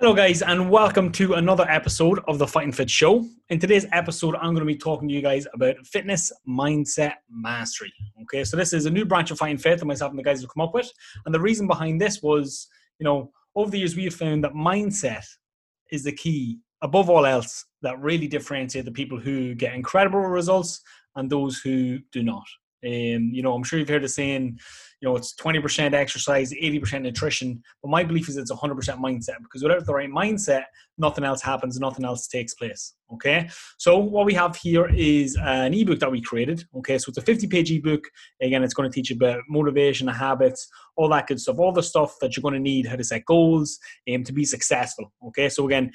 Hello, 0.00 0.12
guys, 0.12 0.42
and 0.42 0.68
welcome 0.68 1.12
to 1.12 1.34
another 1.34 1.64
episode 1.70 2.18
of 2.26 2.38
the 2.38 2.46
Fighting 2.46 2.72
Fit 2.72 2.90
Show. 2.90 3.24
In 3.50 3.60
today's 3.60 3.86
episode, 3.92 4.34
I'm 4.34 4.54
going 4.54 4.56
to 4.56 4.64
be 4.64 4.76
talking 4.76 5.06
to 5.06 5.14
you 5.14 5.22
guys 5.22 5.46
about 5.54 5.76
fitness 5.86 6.32
mindset 6.48 7.14
mastery. 7.30 7.92
Okay, 8.22 8.42
so 8.42 8.56
this 8.56 8.72
is 8.72 8.86
a 8.86 8.90
new 8.90 9.04
branch 9.04 9.30
of 9.30 9.38
Fighting 9.38 9.58
Fit 9.58 9.78
that 9.78 9.84
myself 9.84 10.10
and 10.10 10.18
the 10.18 10.24
guys 10.24 10.40
have 10.40 10.50
come 10.52 10.64
up 10.64 10.74
with. 10.74 10.90
And 11.24 11.32
the 11.32 11.40
reason 11.40 11.68
behind 11.68 12.00
this 12.00 12.20
was, 12.20 12.66
you 12.98 13.04
know, 13.04 13.30
over 13.54 13.70
the 13.70 13.78
years, 13.78 13.94
we 13.94 14.04
have 14.04 14.14
found 14.14 14.42
that 14.42 14.54
mindset 14.54 15.24
is 15.92 16.02
the 16.02 16.10
key, 16.10 16.58
above 16.82 17.08
all 17.08 17.26
else, 17.26 17.64
that 17.82 18.00
really 18.00 18.26
differentiate 18.26 18.86
the 18.86 18.90
people 18.90 19.20
who 19.20 19.54
get 19.54 19.74
incredible 19.74 20.18
results 20.18 20.80
and 21.14 21.30
those 21.30 21.58
who 21.58 22.00
do 22.10 22.24
not. 22.24 22.46
Um, 22.84 23.30
you 23.32 23.42
know, 23.42 23.54
I'm 23.54 23.64
sure 23.64 23.78
you've 23.78 23.88
heard 23.88 24.02
the 24.02 24.08
saying, 24.08 24.58
you 25.00 25.08
know, 25.08 25.16
it's 25.16 25.34
20% 25.34 25.94
exercise, 25.94 26.52
80% 26.52 27.02
nutrition. 27.02 27.62
But 27.82 27.90
my 27.90 28.02
belief 28.02 28.28
is 28.28 28.36
it's 28.36 28.50
100% 28.50 28.74
mindset 28.98 29.38
because 29.42 29.62
without 29.62 29.86
the 29.86 29.94
right 29.94 30.10
mindset, 30.10 30.64
nothing 30.96 31.24
else 31.24 31.40
happens, 31.40 31.78
nothing 31.78 32.04
else 32.04 32.26
takes 32.26 32.54
place. 32.54 32.94
Okay. 33.12 33.48
So 33.78 33.96
what 33.98 34.26
we 34.26 34.34
have 34.34 34.56
here 34.56 34.88
is 34.94 35.36
an 35.40 35.72
ebook 35.72 36.00
that 36.00 36.10
we 36.10 36.20
created. 36.20 36.64
Okay. 36.76 36.98
So 36.98 37.10
it's 37.10 37.18
a 37.18 37.22
50 37.22 37.46
page 37.46 37.70
ebook. 37.70 38.04
Again, 38.42 38.64
it's 38.64 38.74
going 38.74 38.90
to 38.90 38.94
teach 38.94 39.10
you 39.10 39.16
about 39.16 39.42
motivation, 39.48 40.08
habits, 40.08 40.68
all 40.96 41.08
that 41.10 41.28
good 41.28 41.40
stuff, 41.40 41.58
all 41.58 41.72
the 41.72 41.82
stuff 41.82 42.16
that 42.20 42.36
you're 42.36 42.42
going 42.42 42.54
to 42.54 42.60
need, 42.60 42.86
how 42.86 42.96
to 42.96 43.04
set 43.04 43.24
goals, 43.24 43.78
um, 44.12 44.24
to 44.24 44.32
be 44.32 44.44
successful. 44.44 45.12
Okay. 45.28 45.48
So 45.48 45.64
again, 45.66 45.92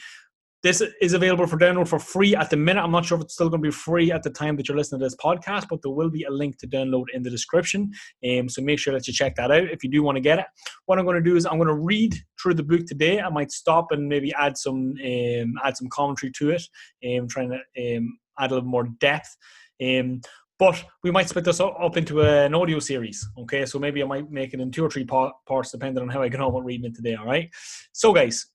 this 0.64 0.82
is 1.02 1.12
available 1.12 1.46
for 1.46 1.58
download 1.58 1.90
for 1.90 2.00
free 2.00 2.36
at 2.38 2.50
the 2.50 2.56
minute. 2.56 2.82
I'm 2.82 2.92
not 2.92 3.04
sure 3.04 3.18
if 3.18 3.24
it's 3.26 3.34
still 3.34 3.50
going 3.50 3.62
to 3.62 3.68
be 3.68 3.72
free 3.72 4.14
at 4.14 4.24
the 4.24 4.30
time 4.30 4.56
that 4.56 4.70
you're 4.70 4.78
listening 4.78 5.02
to 5.02 5.06
this 5.06 5.16
podcast, 5.18 5.66
but 5.70 5.82
there 5.82 5.92
will 5.92 6.10
be 6.10 6.24
a 6.24 6.32
link 6.32 6.58
to 6.60 6.68
download 6.68 7.06
in 7.14 7.22
the 7.22 7.30
description. 7.30 7.92
Um, 8.26 8.48
so 8.48 8.62
make 8.62 8.80
sure 8.80 8.94
that 8.94 9.06
you 9.06 9.14
check 9.14 9.36
that 9.36 9.52
out 9.52 9.70
if 9.70 9.84
you 9.84 9.90
do 9.90 10.02
want 10.04 10.16
to 10.16 10.22
get 10.22 10.40
it. 10.40 10.46
What 10.86 10.98
I'm 10.98 11.06
going 11.06 11.22
to 11.22 11.30
do 11.30 11.36
is 11.36 11.46
I'm 11.46 11.58
going 11.58 11.68
to 11.68 11.74
read 11.74 12.16
through 12.42 12.54
the 12.54 12.64
book 12.64 12.86
today. 12.86 13.20
I 13.20 13.30
might 13.30 13.52
stop 13.52 13.88
and 13.92 14.08
maybe 14.08 14.34
add 14.40 14.58
some 14.58 14.96
um, 15.04 15.56
add 15.66 15.76
some 15.76 15.90
commentary 15.90 16.32
to 16.38 16.52
it, 16.52 16.64
um, 17.06 17.28
trying 17.28 17.50
to 17.50 17.98
um, 17.98 18.18
add 18.40 18.52
a 18.52 18.54
little 18.56 18.70
more 18.70 18.88
depth. 19.02 19.36
Um, 19.84 20.22
but 20.60 20.82
we 21.04 21.12
might 21.12 21.28
split 21.28 21.44
this 21.44 21.60
up 21.60 21.98
into 21.98 22.22
an 22.22 22.54
audio 22.54 22.80
series. 22.80 23.28
Okay, 23.38 23.66
so 23.66 23.80
maybe 23.80 24.02
I 24.02 24.06
might 24.06 24.32
make 24.32 24.54
it 24.54 24.62
in 24.62 24.72
two 24.72 24.86
or 24.86 24.90
three 24.90 25.04
parts 25.04 25.72
depending 25.72 26.02
on 26.02 26.10
how 26.10 26.22
I 26.22 26.30
get 26.30 26.40
on 26.40 26.54
with 26.54 26.64
reading 26.64 26.86
it 26.86 26.96
today. 26.96 27.16
All 27.16 27.26
right. 27.26 27.50
So 27.92 28.14
guys, 28.14 28.46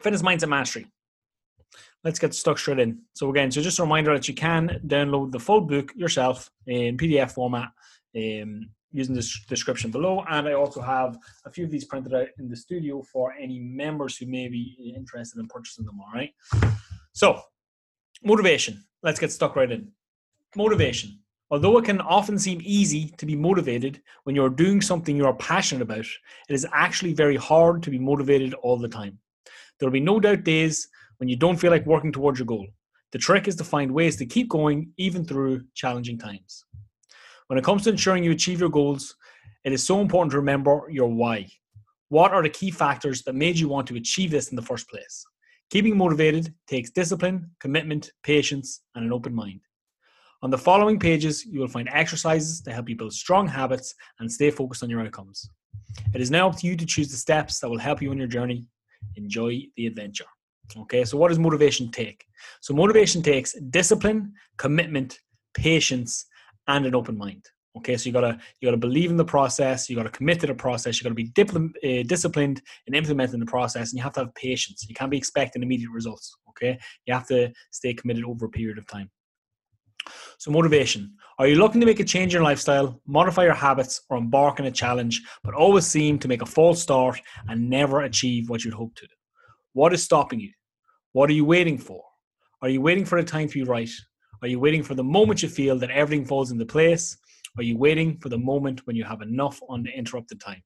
fitness 0.00 0.22
mindset 0.22 0.48
mastery 0.48 0.86
let's 2.06 2.20
get 2.20 2.32
stuck 2.32 2.56
straight 2.56 2.78
in. 2.78 3.00
So 3.14 3.30
again, 3.30 3.50
so 3.50 3.60
just 3.60 3.80
a 3.80 3.82
reminder 3.82 4.14
that 4.14 4.28
you 4.28 4.34
can 4.34 4.80
download 4.86 5.32
the 5.32 5.40
full 5.40 5.60
book 5.60 5.92
yourself 5.96 6.48
in 6.68 6.96
PDF 6.96 7.32
format 7.32 7.70
um, 8.14 8.70
using 8.92 9.16
the 9.16 9.28
description 9.48 9.90
below. 9.90 10.24
And 10.30 10.46
I 10.46 10.52
also 10.52 10.80
have 10.80 11.18
a 11.46 11.50
few 11.50 11.64
of 11.64 11.72
these 11.72 11.84
printed 11.84 12.14
out 12.14 12.28
in 12.38 12.48
the 12.48 12.54
studio 12.54 13.02
for 13.02 13.32
any 13.32 13.58
members 13.58 14.16
who 14.16 14.26
may 14.26 14.46
be 14.46 14.94
interested 14.96 15.40
in 15.40 15.48
purchasing 15.48 15.84
them. 15.84 15.98
All 15.98 16.12
right. 16.14 16.32
So 17.12 17.40
motivation. 18.22 18.84
Let's 19.02 19.18
get 19.18 19.32
stuck 19.32 19.56
right 19.56 19.72
in. 19.72 19.88
Motivation. 20.54 21.18
Although 21.50 21.76
it 21.78 21.86
can 21.86 22.00
often 22.00 22.38
seem 22.38 22.60
easy 22.62 23.08
to 23.18 23.26
be 23.26 23.34
motivated 23.34 24.00
when 24.22 24.36
you're 24.36 24.48
doing 24.48 24.80
something 24.80 25.16
you're 25.16 25.34
passionate 25.34 25.82
about, 25.82 26.06
it 26.48 26.54
is 26.54 26.66
actually 26.72 27.14
very 27.14 27.36
hard 27.36 27.82
to 27.82 27.90
be 27.90 27.98
motivated 27.98 28.54
all 28.54 28.78
the 28.78 28.88
time. 28.88 29.18
There 29.80 29.88
will 29.88 29.92
be 29.92 30.00
no 30.00 30.20
doubt 30.20 30.44
days 30.44 30.88
when 31.18 31.28
you 31.28 31.36
don't 31.36 31.56
feel 31.56 31.70
like 31.70 31.86
working 31.86 32.12
towards 32.12 32.38
your 32.38 32.46
goal. 32.46 32.66
The 33.12 33.18
trick 33.18 33.48
is 33.48 33.56
to 33.56 33.64
find 33.64 33.92
ways 33.92 34.16
to 34.16 34.26
keep 34.26 34.48
going 34.48 34.92
even 34.96 35.24
through 35.24 35.64
challenging 35.74 36.18
times. 36.18 36.64
When 37.46 37.58
it 37.58 37.64
comes 37.64 37.84
to 37.84 37.90
ensuring 37.90 38.24
you 38.24 38.32
achieve 38.32 38.60
your 38.60 38.68
goals, 38.68 39.14
it 39.64 39.72
is 39.72 39.84
so 39.84 40.00
important 40.00 40.32
to 40.32 40.38
remember 40.38 40.86
your 40.90 41.08
why. 41.08 41.48
What 42.08 42.32
are 42.32 42.42
the 42.42 42.48
key 42.48 42.70
factors 42.70 43.22
that 43.22 43.34
made 43.34 43.58
you 43.58 43.68
want 43.68 43.86
to 43.88 43.96
achieve 43.96 44.30
this 44.30 44.48
in 44.48 44.56
the 44.56 44.62
first 44.62 44.88
place? 44.88 45.24
Keeping 45.70 45.96
motivated 45.96 46.54
takes 46.68 46.90
discipline, 46.90 47.50
commitment, 47.58 48.12
patience, 48.22 48.82
and 48.94 49.04
an 49.04 49.12
open 49.12 49.34
mind. 49.34 49.60
On 50.42 50.50
the 50.50 50.58
following 50.58 50.98
pages, 50.98 51.44
you 51.44 51.58
will 51.58 51.68
find 51.68 51.88
exercises 51.90 52.60
to 52.62 52.72
help 52.72 52.88
you 52.88 52.96
build 52.96 53.12
strong 53.12 53.48
habits 53.48 53.94
and 54.20 54.30
stay 54.30 54.50
focused 54.50 54.84
on 54.84 54.90
your 54.90 55.00
outcomes. 55.00 55.50
It 56.14 56.20
is 56.20 56.30
now 56.30 56.48
up 56.48 56.56
to 56.58 56.66
you 56.66 56.76
to 56.76 56.86
choose 56.86 57.10
the 57.10 57.16
steps 57.16 57.58
that 57.60 57.68
will 57.68 57.78
help 57.78 58.02
you 58.02 58.10
on 58.10 58.18
your 58.18 58.28
journey. 58.28 58.66
Enjoy 59.16 59.62
the 59.76 59.86
adventure. 59.86 60.26
Okay, 60.76 61.04
so 61.04 61.16
what 61.16 61.28
does 61.28 61.38
motivation 61.38 61.90
take? 61.90 62.24
So 62.60 62.74
motivation 62.74 63.22
takes 63.22 63.54
discipline, 63.70 64.32
commitment, 64.56 65.20
patience, 65.54 66.26
and 66.68 66.86
an 66.86 66.94
open 66.94 67.16
mind. 67.16 67.44
Okay, 67.76 67.96
so 67.96 68.06
you 68.06 68.12
gotta 68.12 68.38
you 68.60 68.66
gotta 68.66 68.78
believe 68.78 69.10
in 69.10 69.16
the 69.16 69.24
process, 69.24 69.88
you 69.88 69.96
gotta 69.96 70.10
commit 70.10 70.40
to 70.40 70.46
the 70.46 70.54
process, 70.54 70.98
you 70.98 71.04
gotta 71.04 71.14
be 71.14 71.30
dipl- 71.30 71.70
uh, 71.84 72.02
disciplined 72.06 72.62
in 72.86 72.94
implementing 72.94 73.38
the 73.38 73.46
process, 73.46 73.90
and 73.90 73.98
you 73.98 74.02
have 74.02 74.14
to 74.14 74.20
have 74.20 74.34
patience. 74.34 74.86
You 74.88 74.94
can't 74.94 75.10
be 75.10 75.18
expecting 75.18 75.62
immediate 75.62 75.90
results. 75.90 76.34
Okay, 76.50 76.78
you 77.04 77.12
have 77.12 77.26
to 77.28 77.52
stay 77.70 77.92
committed 77.92 78.24
over 78.24 78.46
a 78.46 78.50
period 78.50 78.78
of 78.78 78.86
time. 78.86 79.10
So, 80.38 80.50
motivation. 80.50 81.12
Are 81.38 81.46
you 81.46 81.56
looking 81.56 81.80
to 81.80 81.86
make 81.86 82.00
a 82.00 82.04
change 82.04 82.32
in 82.32 82.38
your 82.38 82.44
lifestyle, 82.44 83.00
modify 83.06 83.44
your 83.44 83.54
habits, 83.54 84.00
or 84.08 84.16
embark 84.16 84.58
on 84.58 84.66
a 84.66 84.70
challenge, 84.70 85.22
but 85.42 85.52
always 85.52 85.86
seem 85.86 86.18
to 86.20 86.28
make 86.28 86.42
a 86.42 86.46
false 86.46 86.80
start 86.80 87.20
and 87.48 87.68
never 87.68 88.02
achieve 88.02 88.48
what 88.48 88.64
you'd 88.64 88.74
hope 88.74 88.94
to? 88.96 89.06
What 89.76 89.92
is 89.92 90.02
stopping 90.02 90.40
you? 90.40 90.52
What 91.12 91.28
are 91.28 91.34
you 91.34 91.44
waiting 91.44 91.76
for? 91.76 92.02
Are 92.62 92.68
you 92.70 92.80
waiting 92.80 93.04
for 93.04 93.20
the 93.20 93.28
time 93.28 93.46
to 93.46 93.52
be 93.52 93.62
right? 93.62 93.90
Are 94.40 94.48
you 94.48 94.58
waiting 94.58 94.82
for 94.82 94.94
the 94.94 95.04
moment 95.04 95.42
you 95.42 95.50
feel 95.50 95.78
that 95.78 95.90
everything 95.90 96.24
falls 96.24 96.50
into 96.50 96.64
place? 96.64 97.18
Are 97.58 97.62
you 97.62 97.76
waiting 97.76 98.16
for 98.16 98.30
the 98.30 98.38
moment 98.38 98.86
when 98.86 98.96
you 98.96 99.04
have 99.04 99.20
enough 99.20 99.60
uninterrupted 99.68 100.40
time? 100.40 100.62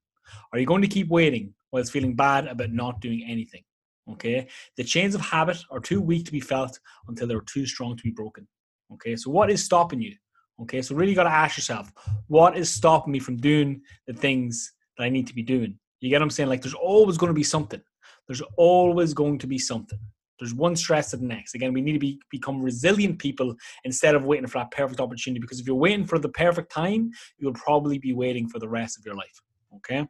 Are 0.53 0.60
you 0.60 0.65
going 0.65 0.82
to 0.82 0.87
keep 0.87 1.09
waiting 1.09 1.53
whilst 1.72 1.91
feeling 1.91 2.15
bad 2.15 2.47
about 2.47 2.70
not 2.70 3.00
doing 3.00 3.25
anything? 3.28 3.65
Okay. 4.12 4.47
The 4.76 4.84
chains 4.84 5.16
of 5.16 5.22
habit 5.22 5.59
are 5.72 5.81
too 5.81 6.00
weak 6.00 6.25
to 6.26 6.32
be 6.32 6.38
felt 6.38 6.78
until 7.09 7.26
they're 7.26 7.41
too 7.41 7.66
strong 7.66 7.97
to 7.97 8.03
be 8.04 8.12
broken. 8.12 8.47
Okay. 8.93 9.16
So, 9.16 9.32
what 9.32 9.50
is 9.50 9.65
stopping 9.65 10.00
you? 10.00 10.15
Okay. 10.62 10.82
So, 10.82 10.94
really 10.94 11.15
got 11.15 11.25
to 11.25 11.31
ask 11.31 11.56
yourself, 11.56 11.93
what 12.28 12.56
is 12.56 12.70
stopping 12.72 13.12
me 13.12 13.19
from 13.19 13.38
doing 13.38 13.82
the 14.06 14.15
things 14.15 14.72
that 14.97 15.03
I 15.03 15.09
need 15.09 15.26
to 15.26 15.34
be 15.34 15.43
doing? 15.43 15.81
You 15.99 16.10
get 16.10 16.20
what 16.20 16.26
I'm 16.26 16.31
saying? 16.31 16.49
Like, 16.49 16.62
there's 16.62 16.75
always 16.75 17.19
going 17.19 17.31
to 17.31 17.34
be 17.34 17.43
something. 17.43 17.82
There's 18.31 18.43
always 18.57 19.13
going 19.13 19.39
to 19.39 19.49
be 19.49 19.59
something. 19.59 19.99
There's 20.39 20.55
one 20.55 20.77
stress 20.77 21.11
to 21.11 21.17
the 21.17 21.27
next. 21.27 21.57
Again, 21.57 21.73
we 21.73 21.81
need 21.81 21.95
to 21.95 21.99
be 21.99 22.21
become 22.31 22.63
resilient 22.63 23.19
people 23.19 23.57
instead 23.83 24.15
of 24.15 24.25
waiting 24.25 24.47
for 24.47 24.59
that 24.59 24.71
perfect 24.71 25.01
opportunity. 25.01 25.41
Because 25.41 25.59
if 25.59 25.67
you're 25.67 25.75
waiting 25.75 26.05
for 26.05 26.17
the 26.17 26.29
perfect 26.29 26.71
time, 26.71 27.11
you'll 27.39 27.55
probably 27.55 27.99
be 27.99 28.13
waiting 28.13 28.49
for 28.49 28.61
the 28.61 28.69
rest 28.69 28.97
of 28.97 29.05
your 29.05 29.17
life. 29.17 29.37
Okay. 29.75 30.07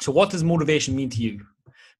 So, 0.00 0.10
what 0.10 0.30
does 0.30 0.42
motivation 0.42 0.96
mean 0.96 1.10
to 1.10 1.20
you? 1.20 1.38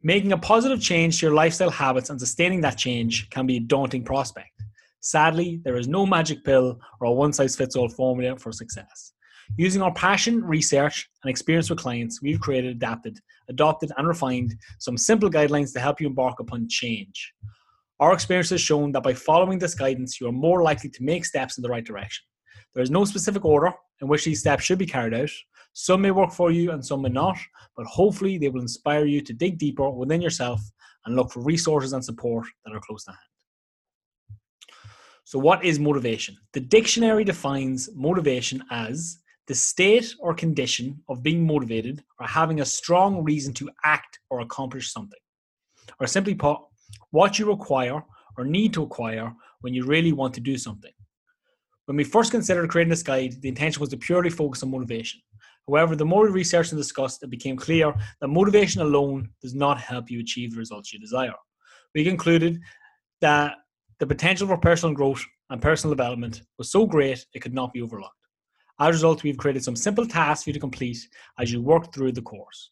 Making 0.03 0.33
a 0.33 0.39
positive 0.39 0.83
change 0.83 1.21
to 1.21 1.27
your 1.27 1.35
lifestyle 1.37 1.71
habits 1.71 2.11
and 2.11 2.19
sustaining 2.19 2.63
that 2.63 2.77
change 2.77 3.31
can 3.31 3.47
be 3.47 3.59
a 3.59 3.61
daunting 3.61 4.03
prospect. 4.03 4.61
Sadly, 4.99 5.61
there 5.63 5.77
is 5.77 5.87
no 5.87 6.05
magic 6.05 6.43
pill 6.43 6.81
or 7.01 7.17
one 7.17 7.33
size 7.33 7.55
fits 7.55 7.77
all 7.77 7.89
formula 7.89 8.37
for 8.37 8.51
success. 8.51 9.13
Using 9.57 9.83
our 9.83 9.93
passion, 9.93 10.45
research, 10.45 11.09
and 11.23 11.31
experience 11.31 11.69
with 11.69 11.79
clients, 11.79 12.23
we've 12.23 12.41
created, 12.41 12.71
adapted, 12.77 13.19
adopted, 13.49 13.93
and 13.97 14.07
refined 14.07 14.55
some 14.79 14.97
simple 14.97 15.31
guidelines 15.31 15.73
to 15.73 15.81
help 15.81 16.01
you 16.01 16.07
embark 16.07 16.41
upon 16.41 16.69
change. 16.69 17.33
Our 18.01 18.13
experience 18.13 18.51
has 18.51 18.61
shown 18.61 18.93
that 18.93 19.03
by 19.03 19.15
following 19.15 19.59
this 19.59 19.75
guidance, 19.75 20.21
you 20.21 20.27
are 20.27 20.33
more 20.33 20.63
likely 20.63 20.91
to 20.91 21.03
make 21.05 21.25
steps 21.25 21.59
in 21.59 21.63
the 21.63 21.69
right 21.69 21.85
direction. 21.85 22.25
There 22.75 22.83
is 22.83 22.91
no 22.91 23.05
specific 23.05 23.45
order 23.45 23.73
in 24.01 24.09
which 24.09 24.25
these 24.25 24.41
steps 24.41 24.65
should 24.65 24.79
be 24.79 24.87
carried 24.87 25.15
out. 25.15 25.31
Some 25.75 26.03
may 26.03 26.11
work 26.11 26.33
for 26.33 26.51
you 26.51 26.73
and 26.73 26.85
some 26.85 27.03
may 27.03 27.09
not, 27.09 27.39
but 27.77 27.87
hopefully 27.87 28.39
they 28.39 28.49
will 28.49 28.61
inspire 28.61 29.05
you 29.05 29.21
to 29.21 29.33
dig 29.33 29.59
deeper 29.59 29.89
within 29.91 30.21
yourself 30.21 30.61
and 31.05 31.17
look 31.17 31.31
for 31.31 31.43
resources 31.43 31.93
and 31.93 32.05
support 32.05 32.47
that 32.65 32.75
are 32.75 32.81
close 32.81 33.05
to 33.05 33.13
hand. 33.13 33.21
So, 35.25 35.39
what 35.39 35.65
is 35.65 35.79
motivation? 35.79 36.37
The 36.53 36.61
dictionary 36.61 37.25
defines 37.25 37.89
motivation 37.95 38.63
as 38.71 39.19
the 39.49 39.55
state 39.55 40.15
or 40.21 40.35
condition 40.35 41.03
of 41.09 41.23
being 41.23 41.47
motivated 41.47 42.03
or 42.21 42.27
having 42.27 42.61
a 42.61 42.65
strong 42.65 43.25
reason 43.25 43.53
to 43.55 43.71
act 43.85 44.21
or 44.31 44.41
accomplish 44.41 44.93
something. 44.93 45.19
Or 46.01 46.07
simply 46.07 46.35
put, 46.35 46.59
what 47.11 47.39
you 47.39 47.47
require 47.47 48.03
or 48.39 48.45
need 48.45 48.73
to 48.75 48.83
acquire 48.83 49.33
when 49.61 49.75
you 49.75 49.85
really 49.85 50.13
want 50.13 50.35
to 50.35 50.41
do 50.41 50.57
something. 50.57 50.93
When 51.87 51.97
we 51.97 52.05
first 52.05 52.31
considered 52.31 52.71
creating 52.71 52.91
this 52.91 53.03
guide, 53.03 53.41
the 53.41 53.49
intention 53.49 53.81
was 53.81 53.91
to 53.91 53.97
purely 53.97 54.31
focus 54.31 54.63
on 54.63 54.71
motivation. 54.71 55.21
However, 55.69 55.97
the 55.97 56.05
more 56.05 56.25
we 56.25 56.31
researched 56.31 56.73
and 56.73 56.81
discussed, 56.81 57.23
it 57.23 57.31
became 57.31 57.57
clear 57.57 57.95
that 58.21 58.29
motivation 58.29 58.83
alone 58.83 59.29
does 59.41 59.55
not 59.55 59.81
help 59.81 60.11
you 60.11 60.21
achieve 60.21 60.53
the 60.53 60.59
results 60.59 60.93
you 60.93 60.99
desire. 60.99 61.35
We 61.95 62.05
concluded 62.05 62.61
that 63.21 63.57
the 63.99 64.07
potential 64.07 64.47
for 64.49 64.59
personal 64.59 64.95
growth 64.95 65.25
and 65.51 65.61
personal 65.61 65.95
development 65.95 66.43
was 66.59 66.73
so 66.73 66.87
great 66.87 67.25
it 67.35 67.41
could 67.41 67.55
not 67.55 67.73
be 67.73 67.83
overlooked. 67.83 68.17
As 68.81 68.89
a 68.89 68.93
result, 68.93 69.23
we've 69.23 69.37
created 69.37 69.63
some 69.63 69.77
simple 69.77 70.07
tasks 70.07 70.45
for 70.45 70.51
you 70.51 70.55
to 70.55 70.61
complete 70.61 70.99
as 71.39 71.53
you 71.53 71.61
work 71.63 71.93
through 71.93 72.13
the 72.13 72.23
course, 72.23 72.71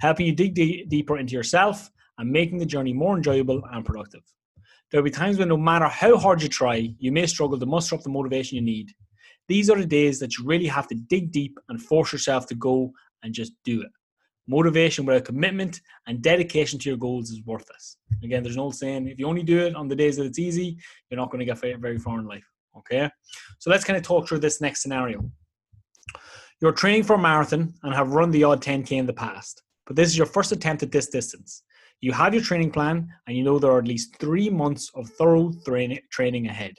helping 0.00 0.26
you 0.26 0.34
dig 0.34 0.54
deeper 0.88 1.18
into 1.18 1.34
yourself 1.34 1.90
and 2.18 2.30
making 2.30 2.58
the 2.58 2.66
journey 2.66 2.92
more 2.92 3.16
enjoyable 3.16 3.62
and 3.72 3.84
productive. 3.84 4.22
There 4.90 5.00
will 5.00 5.10
be 5.10 5.10
times 5.10 5.38
when 5.38 5.48
no 5.48 5.56
matter 5.56 5.86
how 5.86 6.16
hard 6.16 6.42
you 6.42 6.48
try, 6.48 6.94
you 6.98 7.12
may 7.12 7.26
struggle 7.26 7.58
to 7.58 7.66
muster 7.66 7.94
up 7.96 8.02
the 8.02 8.08
motivation 8.08 8.56
you 8.56 8.62
need. 8.62 8.92
These 9.48 9.68
are 9.70 9.76
the 9.76 9.86
days 9.86 10.18
that 10.20 10.36
you 10.36 10.44
really 10.44 10.66
have 10.66 10.88
to 10.88 10.94
dig 10.94 11.32
deep 11.32 11.58
and 11.68 11.80
force 11.80 12.12
yourself 12.12 12.46
to 12.46 12.54
go 12.54 12.92
and 13.22 13.34
just 13.34 13.52
do 13.64 13.82
it. 13.82 13.90
Motivation 14.48 15.04
without 15.04 15.24
commitment 15.24 15.80
and 16.06 16.22
dedication 16.22 16.78
to 16.78 16.88
your 16.88 16.98
goals 16.98 17.30
is 17.30 17.42
worthless. 17.44 17.96
Again, 18.22 18.42
there's 18.42 18.54
an 18.54 18.60
old 18.62 18.76
saying 18.76 19.08
if 19.08 19.18
you 19.18 19.26
only 19.26 19.42
do 19.42 19.58
it 19.66 19.74
on 19.74 19.88
the 19.88 19.96
days 19.96 20.16
that 20.16 20.24
it's 20.24 20.38
easy, 20.38 20.78
you're 21.10 21.18
not 21.18 21.30
going 21.30 21.40
to 21.40 21.52
get 21.52 21.60
very 21.80 21.98
far 21.98 22.20
in 22.20 22.26
life. 22.26 22.46
Okay? 22.78 23.10
So 23.58 23.70
let's 23.70 23.84
kind 23.84 23.96
of 23.96 24.02
talk 24.02 24.28
through 24.28 24.40
this 24.40 24.60
next 24.60 24.82
scenario. 24.82 25.30
You're 26.60 26.72
training 26.72 27.02
for 27.02 27.14
a 27.14 27.18
marathon 27.18 27.74
and 27.82 27.94
have 27.94 28.12
run 28.12 28.30
the 28.30 28.44
odd 28.44 28.62
10K 28.62 28.92
in 28.92 29.06
the 29.06 29.12
past, 29.12 29.62
but 29.86 29.94
this 29.94 30.08
is 30.08 30.16
your 30.16 30.26
first 30.26 30.52
attempt 30.52 30.82
at 30.82 30.90
this 30.90 31.08
distance. 31.08 31.62
You 32.00 32.12
have 32.12 32.34
your 32.34 32.42
training 32.42 32.70
plan 32.70 33.08
and 33.26 33.36
you 33.36 33.42
know 33.42 33.58
there 33.58 33.70
are 33.70 33.78
at 33.78 33.88
least 33.88 34.16
three 34.18 34.48
months 34.48 34.90
of 34.94 35.08
thorough 35.10 35.52
training 36.10 36.46
ahead. 36.46 36.74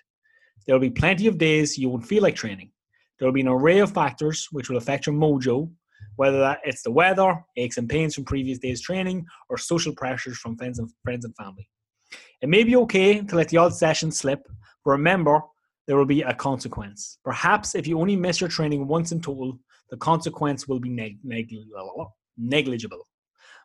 There 0.65 0.75
will 0.75 0.81
be 0.81 0.89
plenty 0.89 1.27
of 1.27 1.37
days 1.37 1.77
you 1.77 1.89
won't 1.89 2.05
feel 2.05 2.23
like 2.23 2.35
training. 2.35 2.71
There 3.17 3.27
will 3.27 3.33
be 3.33 3.41
an 3.41 3.47
array 3.47 3.79
of 3.79 3.93
factors 3.93 4.47
which 4.51 4.69
will 4.69 4.77
affect 4.77 5.07
your 5.07 5.15
mojo, 5.15 5.71
whether 6.17 6.39
that 6.39 6.59
it's 6.63 6.83
the 6.83 6.91
weather, 6.91 7.43
aches 7.55 7.77
and 7.77 7.89
pains 7.89 8.15
from 8.15 8.25
previous 8.25 8.59
days' 8.59 8.81
training, 8.81 9.25
or 9.49 9.57
social 9.57 9.93
pressures 9.95 10.37
from 10.37 10.57
friends 10.57 10.77
and 10.79 10.89
friends 11.03 11.25
and 11.25 11.35
family. 11.35 11.67
It 12.41 12.49
may 12.49 12.63
be 12.63 12.75
okay 12.75 13.21
to 13.21 13.35
let 13.35 13.49
the 13.49 13.57
odd 13.57 13.73
session 13.73 14.11
slip, 14.11 14.47
but 14.85 14.91
remember 14.91 15.41
there 15.87 15.97
will 15.97 16.05
be 16.05 16.21
a 16.21 16.33
consequence. 16.33 17.17
Perhaps 17.23 17.75
if 17.75 17.87
you 17.87 17.99
only 17.99 18.15
miss 18.15 18.41
your 18.41 18.49
training 18.49 18.87
once 18.87 19.11
in 19.11 19.21
total, 19.21 19.57
the 19.89 19.97
consequence 19.97 20.67
will 20.67 20.79
be 20.79 20.89
neg- 20.89 21.19
neg- 21.23 21.53
negligible. 22.37 23.07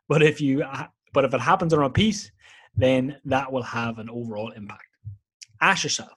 But 0.09 0.23
if 0.23 0.41
you 0.41 0.65
but 1.13 1.25
if 1.25 1.35
it 1.35 1.41
happens 1.41 1.75
on 1.75 1.81
repeat, 1.81 2.31
then 2.75 3.17
that 3.27 3.53
will 3.53 3.63
have 3.63 3.99
an 3.99 4.09
overall 4.09 4.51
impact. 4.53 4.87
Ask 5.61 5.85
yourself, 5.85 6.13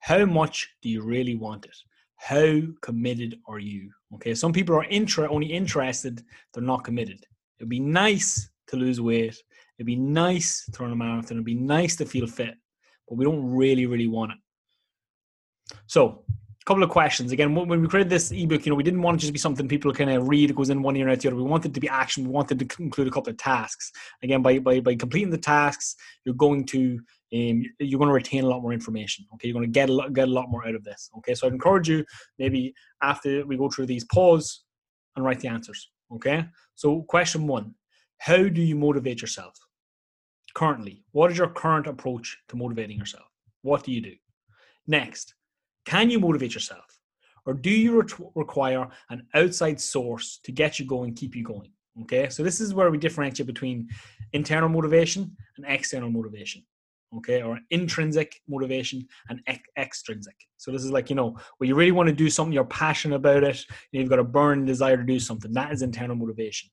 how 0.00 0.24
much 0.24 0.68
do 0.80 0.88
you 0.88 1.02
really 1.02 1.34
want 1.34 1.66
it? 1.66 1.76
How 2.16 2.60
committed 2.80 3.38
are 3.46 3.58
you? 3.58 3.90
Okay, 4.14 4.34
some 4.34 4.52
people 4.52 4.74
are 4.74 4.84
intra- 4.84 5.30
only 5.30 5.52
interested, 5.52 6.22
they're 6.52 6.62
not 6.62 6.84
committed. 6.84 7.24
It'd 7.58 7.68
be 7.68 7.80
nice 7.80 8.48
to 8.68 8.76
lose 8.76 9.00
weight. 9.00 9.36
It'd 9.78 9.86
be 9.86 9.96
nice 9.96 10.68
to 10.72 10.82
run 10.82 10.92
a 10.92 10.96
marathon. 10.96 11.36
It'd 11.36 11.44
be 11.44 11.54
nice 11.54 11.94
to 11.96 12.06
feel 12.06 12.26
fit, 12.26 12.54
but 13.06 13.16
we 13.16 13.24
don't 13.24 13.54
really, 13.54 13.86
really 13.86 14.08
want 14.08 14.32
it. 14.32 14.38
So 15.86 16.24
a 16.28 16.64
couple 16.64 16.82
of 16.82 16.90
questions. 16.90 17.32
Again, 17.32 17.54
when 17.54 17.80
we 17.80 17.88
created 17.88 18.10
this 18.10 18.30
ebook, 18.30 18.66
you 18.66 18.70
know, 18.70 18.76
we 18.76 18.82
didn't 18.82 19.02
want 19.02 19.16
it 19.16 19.20
just 19.20 19.28
to 19.28 19.32
be 19.32 19.38
something 19.38 19.68
people 19.68 19.92
kind 19.92 20.10
of 20.10 20.28
read. 20.28 20.50
It 20.50 20.56
goes 20.56 20.70
in 20.70 20.82
one 20.82 20.96
ear 20.96 21.08
and 21.08 21.12
out 21.12 21.20
the 21.20 21.28
other. 21.28 21.36
We 21.36 21.42
wanted 21.42 21.74
to 21.74 21.80
be 21.80 21.88
action. 21.88 22.24
We 22.24 22.30
wanted 22.30 22.58
to 22.58 22.82
include 22.82 23.08
a 23.08 23.10
couple 23.10 23.30
of 23.30 23.36
tasks. 23.38 23.90
Again, 24.22 24.42
by 24.42 24.58
by 24.58 24.80
by 24.80 24.94
completing 24.96 25.30
the 25.30 25.38
tasks, 25.38 25.96
you're 26.24 26.34
going 26.34 26.66
to 26.66 27.00
um, 27.34 27.62
you're 27.78 27.98
going 27.98 28.08
to 28.08 28.14
retain 28.14 28.44
a 28.44 28.48
lot 28.48 28.62
more 28.62 28.72
information. 28.72 29.26
Okay, 29.34 29.48
you're 29.48 29.54
going 29.54 29.66
to 29.66 29.72
get 29.72 29.90
a 29.90 29.92
lot, 29.92 30.12
get 30.12 30.28
a 30.28 30.32
lot 30.32 30.50
more 30.50 30.66
out 30.66 30.74
of 30.74 30.84
this. 30.84 31.10
Okay, 31.18 31.34
so 31.34 31.46
I'd 31.46 31.52
encourage 31.52 31.88
you 31.88 32.04
maybe 32.38 32.74
after 33.02 33.44
we 33.46 33.56
go 33.56 33.68
through 33.68 33.86
these, 33.86 34.04
pause 34.04 34.64
and 35.16 35.24
write 35.24 35.40
the 35.40 35.48
answers. 35.48 35.90
Okay, 36.12 36.46
so 36.74 37.02
question 37.02 37.46
one: 37.46 37.74
How 38.18 38.48
do 38.48 38.62
you 38.62 38.76
motivate 38.76 39.20
yourself 39.20 39.54
currently? 40.54 41.04
What 41.12 41.30
is 41.30 41.38
your 41.38 41.48
current 41.48 41.86
approach 41.86 42.36
to 42.48 42.56
motivating 42.56 42.98
yourself? 42.98 43.26
What 43.62 43.84
do 43.84 43.92
you 43.92 44.00
do? 44.00 44.14
Next, 44.86 45.34
can 45.84 46.10
you 46.10 46.18
motivate 46.20 46.54
yourself? 46.54 46.98
Or 47.46 47.54
do 47.54 47.70
you 47.70 48.02
re- 48.02 48.26
require 48.34 48.88
an 49.10 49.26
outside 49.34 49.80
source 49.80 50.38
to 50.44 50.52
get 50.52 50.78
you 50.78 50.86
going, 50.86 51.14
keep 51.14 51.34
you 51.34 51.42
going? 51.42 51.72
Okay, 52.02 52.28
so 52.28 52.42
this 52.42 52.60
is 52.60 52.74
where 52.74 52.90
we 52.90 52.98
differentiate 52.98 53.46
between 53.46 53.88
internal 54.32 54.68
motivation 54.68 55.36
and 55.56 55.66
external 55.66 56.10
motivation. 56.10 56.62
Okay, 57.16 57.40
or 57.42 57.58
intrinsic 57.70 58.38
motivation 58.46 59.08
and 59.30 59.40
ex- 59.46 59.68
extrinsic. 59.78 60.36
So 60.58 60.70
this 60.70 60.84
is 60.84 60.90
like 60.90 61.08
you 61.08 61.16
know, 61.16 61.36
where 61.56 61.66
you 61.66 61.74
really 61.74 61.92
want 61.92 62.08
to 62.08 62.14
do 62.14 62.28
something, 62.28 62.52
you're 62.52 62.64
passionate 62.64 63.16
about 63.16 63.44
it, 63.44 63.64
you've 63.92 64.10
got 64.10 64.18
a 64.18 64.24
burning 64.24 64.66
desire 64.66 64.98
to 64.98 65.02
do 65.02 65.18
something. 65.18 65.52
That 65.52 65.72
is 65.72 65.80
internal 65.80 66.16
motivation. 66.16 66.68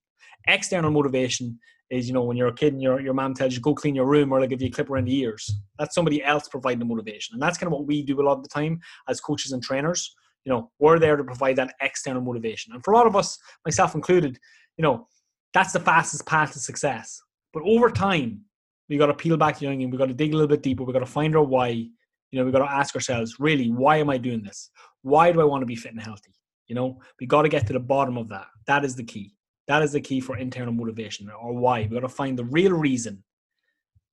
External 0.47 0.91
motivation 0.91 1.57
is 1.89 2.07
you 2.07 2.13
know 2.13 2.23
when 2.23 2.37
you're 2.37 2.47
a 2.47 2.53
kid 2.53 2.73
and 2.73 2.81
your 2.81 2.99
your 2.99 3.13
mom 3.13 3.33
tells 3.33 3.53
you 3.53 3.61
go 3.61 3.75
clean 3.75 3.95
your 3.95 4.05
room 4.05 4.31
or 4.31 4.39
like 4.39 4.49
give 4.49 4.61
you 4.61 4.67
a 4.67 4.71
clip 4.71 4.89
around 4.89 5.05
the 5.05 5.17
ears. 5.17 5.53
That's 5.77 5.93
somebody 5.93 6.23
else 6.23 6.47
providing 6.47 6.79
the 6.79 6.85
motivation, 6.85 7.33
and 7.33 7.41
that's 7.41 7.57
kind 7.57 7.67
of 7.67 7.73
what 7.73 7.87
we 7.87 8.01
do 8.01 8.21
a 8.21 8.23
lot 8.23 8.37
of 8.37 8.43
the 8.43 8.49
time 8.49 8.79
as 9.07 9.19
coaches 9.21 9.51
and 9.51 9.61
trainers. 9.61 10.15
You 10.45 10.53
know, 10.53 10.71
we're 10.79 10.99
there 10.99 11.15
to 11.15 11.23
provide 11.23 11.55
that 11.55 11.73
external 11.81 12.21
motivation, 12.21 12.73
and 12.73 12.83
for 12.83 12.93
a 12.93 12.97
lot 12.97 13.07
of 13.07 13.15
us, 13.15 13.37
myself 13.65 13.95
included, 13.95 14.39
you 14.77 14.83
know, 14.83 15.07
that's 15.53 15.73
the 15.73 15.79
fastest 15.79 16.25
path 16.25 16.53
to 16.53 16.59
success. 16.59 17.21
But 17.53 17.63
over 17.65 17.89
time, 17.89 18.41
we 18.89 18.97
got 18.97 19.07
to 19.07 19.13
peel 19.13 19.37
back 19.37 19.59
the 19.59 19.67
onion. 19.67 19.89
We 19.89 19.97
got 19.97 20.07
to 20.07 20.13
dig 20.13 20.33
a 20.33 20.35
little 20.35 20.49
bit 20.49 20.61
deeper. 20.61 20.83
We 20.83 20.93
got 20.93 20.99
to 20.99 21.05
find 21.05 21.35
our 21.35 21.43
why. 21.43 21.69
You 21.69 22.39
know, 22.39 22.45
we 22.45 22.51
got 22.51 22.59
to 22.59 22.71
ask 22.71 22.95
ourselves, 22.95 23.39
really, 23.39 23.71
why 23.71 23.97
am 23.97 24.09
I 24.09 24.17
doing 24.17 24.43
this? 24.43 24.69
Why 25.03 25.31
do 25.31 25.39
I 25.39 25.45
want 25.45 25.61
to 25.61 25.65
be 25.65 25.75
fit 25.75 25.93
and 25.93 26.01
healthy? 26.01 26.33
You 26.67 26.75
know, 26.75 26.99
we 27.19 27.27
got 27.27 27.43
to 27.43 27.49
get 27.49 27.67
to 27.67 27.73
the 27.73 27.79
bottom 27.79 28.17
of 28.17 28.27
that. 28.29 28.47
That 28.67 28.83
is 28.83 28.95
the 28.95 29.03
key. 29.03 29.34
That 29.67 29.81
is 29.81 29.93
the 29.93 30.01
key 30.01 30.19
for 30.19 30.37
internal 30.37 30.73
motivation 30.73 31.29
or 31.29 31.53
why. 31.53 31.81
We've 31.81 31.91
got 31.91 32.01
to 32.01 32.09
find 32.09 32.37
the 32.37 32.45
real 32.45 32.73
reason 32.73 33.23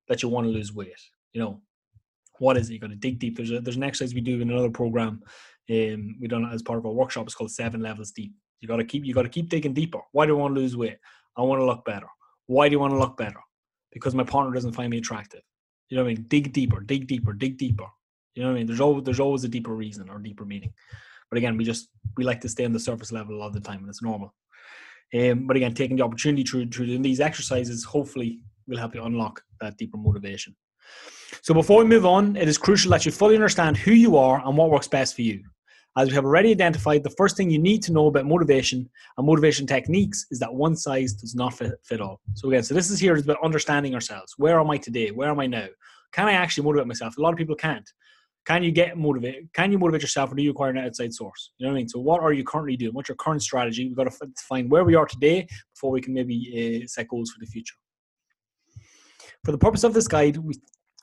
that 0.09 0.23
you 0.23 0.29
want 0.29 0.47
to 0.47 0.51
lose 0.51 0.73
weight. 0.73 0.93
You 1.33 1.41
know, 1.41 1.61
what 2.39 2.57
is 2.57 2.71
it? 2.71 2.75
You 2.75 2.79
got 2.79 2.91
to 2.91 2.97
dig 2.97 3.19
deep. 3.19 3.37
There's 3.37 3.51
a, 3.51 3.61
there's 3.61 3.77
an 3.77 3.83
exercise 3.83 4.15
we 4.15 4.21
do 4.21 4.41
in 4.41 4.51
another 4.51 4.71
program. 4.71 5.23
Um, 5.71 6.17
we 6.21 6.27
done 6.29 6.49
as 6.53 6.63
part 6.63 6.79
of 6.79 6.87
our 6.87 6.93
workshop. 6.93 7.27
It's 7.27 7.35
called 7.35 7.51
Seven 7.51 7.81
Levels 7.81 8.11
Deep. 8.11 8.33
You 8.61 8.69
got 8.69 8.77
to 8.77 8.85
keep 8.85 9.05
you 9.05 9.15
got 9.15 9.23
to 9.23 9.29
keep 9.29 9.49
digging 9.49 9.75
deeper. 9.75 10.01
Why 10.13 10.27
do 10.27 10.37
I 10.37 10.41
want 10.41 10.55
to 10.55 10.61
lose 10.61 10.77
weight? 10.77 10.99
I 11.37 11.43
want 11.43 11.61
to 11.61 11.65
look 11.65 11.85
better. 11.85 12.07
Why 12.47 12.69
do 12.69 12.73
you 12.73 12.81
want 12.81 12.93
to 12.93 12.99
look 12.99 13.17
better? 13.17 13.41
Because 13.93 14.15
my 14.15 14.25
partner 14.25 14.53
doesn't 14.55 14.73
find 14.73 14.91
me 14.91 14.99
attractive. 14.99 15.43
You 15.89 15.97
know 15.97 16.05
what 16.05 16.11
I 16.11 16.15
mean? 16.15 16.25
Dig 16.29 16.53
deeper, 16.53 16.81
dig 16.81 17.07
deeper, 17.07 17.33
dig 17.33 17.59
deeper. 17.59 17.87
You 18.35 18.43
know 18.43 18.49
what 18.49 18.55
I 18.55 18.59
mean? 18.59 18.67
There's 18.67 18.81
always 18.81 19.05
there's 19.05 19.21
always 19.21 19.45
a 19.45 19.49
deeper 19.49 19.75
reason 19.75 20.09
or 20.09 20.19
deeper 20.19 20.45
meaning. 20.45 20.73
But 21.31 21.39
again, 21.39 21.57
we 21.57 21.65
just 21.65 21.89
we 22.17 22.25
like 22.25 22.41
to 22.43 22.49
stay 22.49 22.65
on 22.65 22.73
the 22.73 22.81
surface 22.81 23.13
level 23.13 23.37
a 23.37 23.39
lot 23.39 23.49
of 23.49 23.53
the 23.55 23.61
time, 23.61 23.81
and 23.81 23.89
it's 23.89 24.03
normal. 24.03 24.35
Um, 25.15 25.47
but 25.47 25.57
again, 25.57 25.75
taking 25.75 25.97
the 25.97 26.05
opportunity 26.05 26.43
through, 26.43 26.69
through 26.69 26.99
these 26.99 27.21
exercises 27.21 27.85
hopefully 27.85 28.41
will 28.67 28.79
help 28.79 28.95
you 28.95 29.03
unlock 29.05 29.43
that 29.61 29.77
deeper 29.77 29.99
motivation. 29.99 30.57
So 31.43 31.55
before 31.55 31.79
we 31.79 31.85
move 31.89 32.07
on, 32.07 32.37
it 32.37 32.49
is 32.49 32.59
crucial 32.59 32.91
that 32.93 33.05
you 33.05 33.13
fully 33.13 33.35
understand 33.35 33.77
who 33.77 33.93
you 33.93 34.17
are 34.17 34.43
and 34.45 34.57
what 34.57 34.71
works 34.71 34.89
best 34.89 35.15
for 35.15 35.23
you. 35.23 35.43
As 35.97 36.09
we 36.09 36.15
have 36.15 36.25
already 36.25 36.51
identified, 36.51 37.03
the 37.03 37.11
first 37.11 37.37
thing 37.37 37.51
you 37.51 37.59
need 37.59 37.83
to 37.83 37.93
know 37.93 38.07
about 38.07 38.25
motivation 38.25 38.89
and 39.19 39.27
motivation 39.27 39.67
techniques 39.67 40.27
is 40.31 40.39
that 40.39 40.53
one 40.53 40.75
size 40.75 41.13
does 41.13 41.35
not 41.35 41.53
fit, 41.53 41.73
fit 41.85 42.01
all. 42.01 42.21
So 42.35 42.49
again, 42.49 42.63
so 42.63 42.75
this 42.75 42.91
is 42.91 42.99
here 42.99 43.15
is 43.15 43.25
about 43.25 43.45
understanding 43.45 43.95
ourselves. 43.95 44.35
Where 44.39 44.59
am 44.59 44.71
I 44.71 44.79
today? 44.79 45.11
Where 45.11 45.29
am 45.29 45.41
I 45.41 45.47
now? 45.47 45.67
Can 46.13 46.29
I 46.29 46.33
actually 46.33 46.65
motivate 46.65 46.87
myself? 46.87 47.19
A 47.19 47.21
lot 47.21 47.33
of 47.33 47.39
people 47.39 47.57
can't. 47.57 47.89
Can 48.45 48.65
you 48.65 48.73
get 48.73 48.99
motivated? 48.99 49.49
Can 49.53 49.71
you 49.71 49.79
motivate 49.79 50.03
yourself, 50.03 50.33
or 50.33 50.35
do 50.35 50.43
you 50.43 50.51
require 50.51 50.71
an 50.71 50.79
outside 50.79 51.15
source? 51.15 51.53
You 51.59 51.67
know 51.67 51.73
what 51.73 51.77
I 51.77 51.81
mean. 51.81 51.89
So, 51.89 52.01
what 52.01 52.23
are 52.23 52.33
you 52.33 52.43
currently 52.45 52.77
doing? 52.77 52.93
What's 52.93 53.09
your 53.09 53.17
current 53.17 53.43
strategy? 53.43 53.87
We've 53.87 53.97
got 53.97 54.11
to 54.11 54.29
find 54.49 54.71
where 54.71 54.85
we 54.85 54.97
are 54.97 55.07
today 55.07 55.47
before 55.75 55.93
we 55.93 56.01
can 56.01 56.13
maybe 56.13 56.83
uh, 56.83 56.87
set 56.89 57.09
goals 57.09 57.31
for 57.31 57.39
the 57.39 57.47
future. 57.47 57.77
For 59.45 59.53
the 59.53 59.59
purpose 59.59 59.85
of 59.85 59.95
this 59.95 60.09
guide, 60.09 60.37
we, 60.39 60.55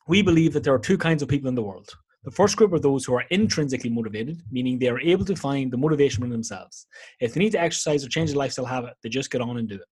we 0.08 0.22
believe 0.22 0.54
that 0.54 0.64
there 0.64 0.74
are 0.74 0.80
two 0.80 0.98
kinds 0.98 1.22
of 1.22 1.30
people 1.30 1.48
in 1.48 1.56
the 1.56 1.64
world. 1.64 1.90
The 2.26 2.32
first 2.32 2.58
group 2.58 2.74
are 2.74 2.80
those 2.80 3.06
who 3.06 3.14
are 3.14 3.24
intrinsically 3.30 3.90
motivated, 3.90 4.42
meaning 4.52 4.78
they 4.78 4.90
are 4.90 5.00
able 5.00 5.24
to 5.26 5.36
find 5.36 5.72
the 5.72 5.78
motivation 5.78 6.24
in 6.24 6.30
themselves. 6.30 6.86
If 7.22 7.34
they 7.34 7.40
need 7.40 7.54
to 7.54 7.62
exercise 7.62 8.06
or 8.06 8.10
change 8.10 8.32
their 8.32 8.38
lifestyle 8.38 8.66
habit, 8.66 8.96
they 9.02 9.10
just 9.10 9.32
get 9.32 9.40
on 9.40 9.58
and 9.58 9.70
do 9.70 9.76
it. 9.76 9.88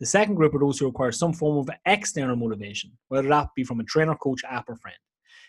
The 0.00 0.06
second 0.06 0.34
group 0.34 0.54
are 0.54 0.58
those 0.58 0.78
who 0.78 0.86
require 0.86 1.12
some 1.12 1.32
form 1.32 1.58
of 1.58 1.70
external 1.86 2.34
motivation, 2.34 2.90
whether 3.08 3.28
that 3.28 3.48
be 3.54 3.62
from 3.62 3.78
a 3.78 3.84
trainer, 3.84 4.16
coach, 4.16 4.42
app, 4.48 4.68
or 4.68 4.76
friend. 4.76 4.96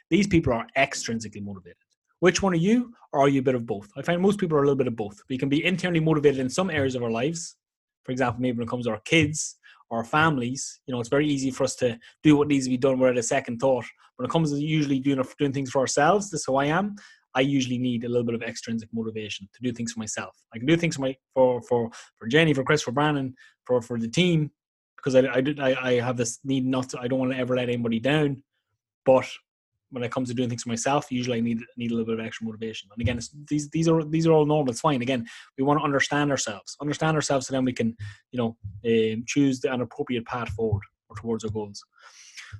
These 0.10 0.28
people 0.28 0.54
are 0.54 0.68
extrinsically 0.78 1.44
motivated. 1.44 1.78
Which 2.20 2.42
one 2.42 2.54
are 2.54 2.58
you, 2.58 2.94
or 3.13 3.22
are 3.22 3.30
you 3.30 3.39
a 3.39 3.44
bit 3.44 3.56
of 3.56 3.66
both? 3.66 3.88
I 3.96 4.01
find 4.01 4.22
most 4.22 4.39
people 4.39 4.58
are 4.58 4.62
a 4.62 4.66
little 4.66 4.75
bit 4.75 4.88
of 4.88 4.96
both. 4.96 5.22
We 5.30 5.38
can 5.38 5.50
be 5.50 5.63
internally 5.63 6.01
motivated 6.01 6.39
in 6.39 6.50
some 6.50 6.70
areas 6.70 6.96
of 6.96 7.04
our 7.04 7.12
lives. 7.12 7.56
For 8.04 8.12
example, 8.12 8.42
maybe 8.42 8.58
when 8.58 8.68
it 8.68 8.70
comes 8.70 8.86
to 8.86 8.92
our 8.92 9.01
kids 9.06 9.60
our 9.92 10.04
families, 10.04 10.80
you 10.86 10.94
know, 10.94 11.00
it's 11.00 11.10
very 11.10 11.28
easy 11.28 11.51
for 11.51 11.63
us 11.63 11.75
to 11.78 11.98
do 12.24 12.38
what 12.38 12.48
needs 12.48 12.66
to 12.66 12.70
be 12.70 12.78
done 12.78 13.00
without 13.00 13.18
a 13.18 13.24
second 13.24 13.60
thought. 13.60 13.86
When 14.18 14.25
it 14.25 14.32
comes 14.32 14.51
to 14.51 14.60
usually 14.60 15.00
doing 15.00 15.24
doing 15.38 15.54
things 15.54 15.72
for 15.72 15.80
ourselves, 15.80 16.30
this 16.30 16.42
is 16.42 16.46
who 16.46 16.58
I 16.58 16.66
am. 16.66 16.96
I 17.36 17.42
usually 17.42 17.78
need 17.78 18.04
a 18.04 18.10
little 18.10 18.24
bit 18.24 18.36
of 18.36 18.42
extrinsic 18.42 18.89
motivation 18.92 19.48
to 19.54 19.62
do 19.62 19.72
things 19.72 19.94
for 19.94 20.00
myself. 20.00 20.36
I 20.54 20.58
can 20.58 20.68
do 20.68 20.75
things 20.75 20.96
for 20.96 21.01
my 21.01 21.16
for 21.34 21.62
for 21.63 21.89
for 22.18 22.28
Jenny, 22.28 22.54
for 22.54 22.63
Chris, 22.63 22.82
for 22.82 22.92
Brandon, 22.92 23.34
for 23.66 23.82
for 23.82 24.00
the 24.00 24.10
team, 24.10 24.51
because 24.98 25.16
I 25.16 25.22
I 25.22 25.44
I, 25.60 25.89
I 25.89 25.94
have 26.01 26.18
this 26.18 26.39
need 26.44 26.66
not 26.66 26.89
to. 26.89 27.00
I 27.00 27.08
don't 27.08 27.20
want 27.20 27.32
to 27.32 27.38
ever 27.38 27.56
let 27.56 27.70
anybody 27.70 28.00
down, 28.00 28.44
but 29.06 29.28
when 29.91 30.03
it 30.03 30.12
comes 30.12 30.29
to 30.29 30.36
doing 30.36 30.50
things 30.50 30.63
for 30.63 30.69
myself, 30.69 31.12
usually 31.12 31.38
I 31.38 31.41
need 31.41 31.60
need 31.77 31.91
a 31.91 31.93
little 31.93 32.05
bit 32.05 32.19
of 32.19 32.25
extra 32.25 32.46
motivation. 32.46 32.89
And 32.93 33.01
again, 33.01 33.19
these 33.50 33.69
these 33.69 33.88
are 33.88 34.03
these 34.03 34.27
are 34.27 34.31
all 34.31 34.46
normal. 34.46 34.72
It's 34.72 34.81
fine. 34.81 35.01
Again, 35.01 35.25
we 35.58 35.63
want 35.63 35.79
to 35.79 35.84
understand 35.84 36.31
ourselves, 36.31 36.75
understand 36.81 37.15
ourselves, 37.15 37.48
so 37.48 37.53
then 37.53 37.65
we 37.65 37.74
can 37.74 37.96
you 38.31 38.38
know 38.38 38.58
um, 38.86 39.24
choose 39.27 39.60
the, 39.60 39.74
an 39.74 39.81
appropriate 39.81 40.25
path 40.25 40.50
forward 40.50 40.84
or 41.10 41.15
towards 41.15 41.43
our 41.43 41.51
goals. 41.51 41.84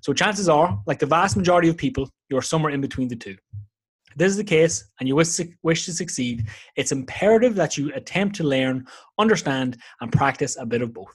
So 0.02 0.14
chances 0.14 0.50
are, 0.50 0.80
like 0.86 1.00
the 1.00 1.06
vast 1.06 1.36
majority 1.36 1.70
of 1.70 1.78
people, 1.78 2.10
you're 2.30 2.42
somewhere 2.42 2.72
in 2.72 2.82
between 2.82 3.08
the 3.08 3.16
two. 3.16 3.36
If 4.12 4.18
this 4.18 4.32
is 4.32 4.38
the 4.38 4.44
case, 4.44 4.86
and 5.00 5.08
you 5.08 5.16
wish 5.16 5.36
to, 5.36 5.48
wish 5.64 5.86
to 5.86 5.94
succeed, 5.94 6.48
it's 6.76 6.92
imperative 6.92 7.56
that 7.56 7.78
you 7.78 7.92
attempt 7.94 8.36
to 8.38 8.44
learn, 8.44 8.86
understand, 9.18 9.78
and 10.02 10.12
practice 10.12 10.58
a 10.58 10.66
bit 10.66 10.82
of 10.82 10.94
both. 10.94 11.14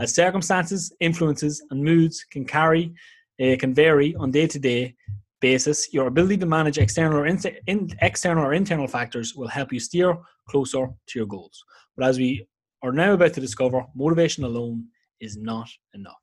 As 0.00 0.14
circumstances, 0.14 0.92
influences, 1.00 1.62
and 1.70 1.82
moods 1.82 2.24
can 2.30 2.44
carry, 2.44 2.94
uh, 3.40 3.56
can 3.58 3.74
vary 3.74 4.14
on 4.16 4.30
day 4.30 4.46
to 4.46 4.58
day 4.58 4.94
basis, 5.40 5.92
your 5.92 6.06
ability 6.06 6.38
to 6.38 6.46
manage 6.46 6.78
external 6.78 7.18
or 7.18 7.26
in, 7.26 7.38
in, 7.66 7.90
external 8.00 8.44
or 8.44 8.54
internal 8.54 8.86
factors 8.86 9.34
will 9.34 9.48
help 9.48 9.72
you 9.72 9.80
steer 9.80 10.16
closer 10.48 10.88
to 11.06 11.18
your 11.18 11.26
goals. 11.26 11.62
But 11.96 12.08
as 12.08 12.18
we 12.18 12.46
are 12.82 12.92
now 12.92 13.12
about 13.12 13.34
to 13.34 13.40
discover, 13.40 13.84
motivation 13.94 14.44
alone 14.44 14.86
is 15.20 15.36
not 15.36 15.68
enough. 15.94 16.20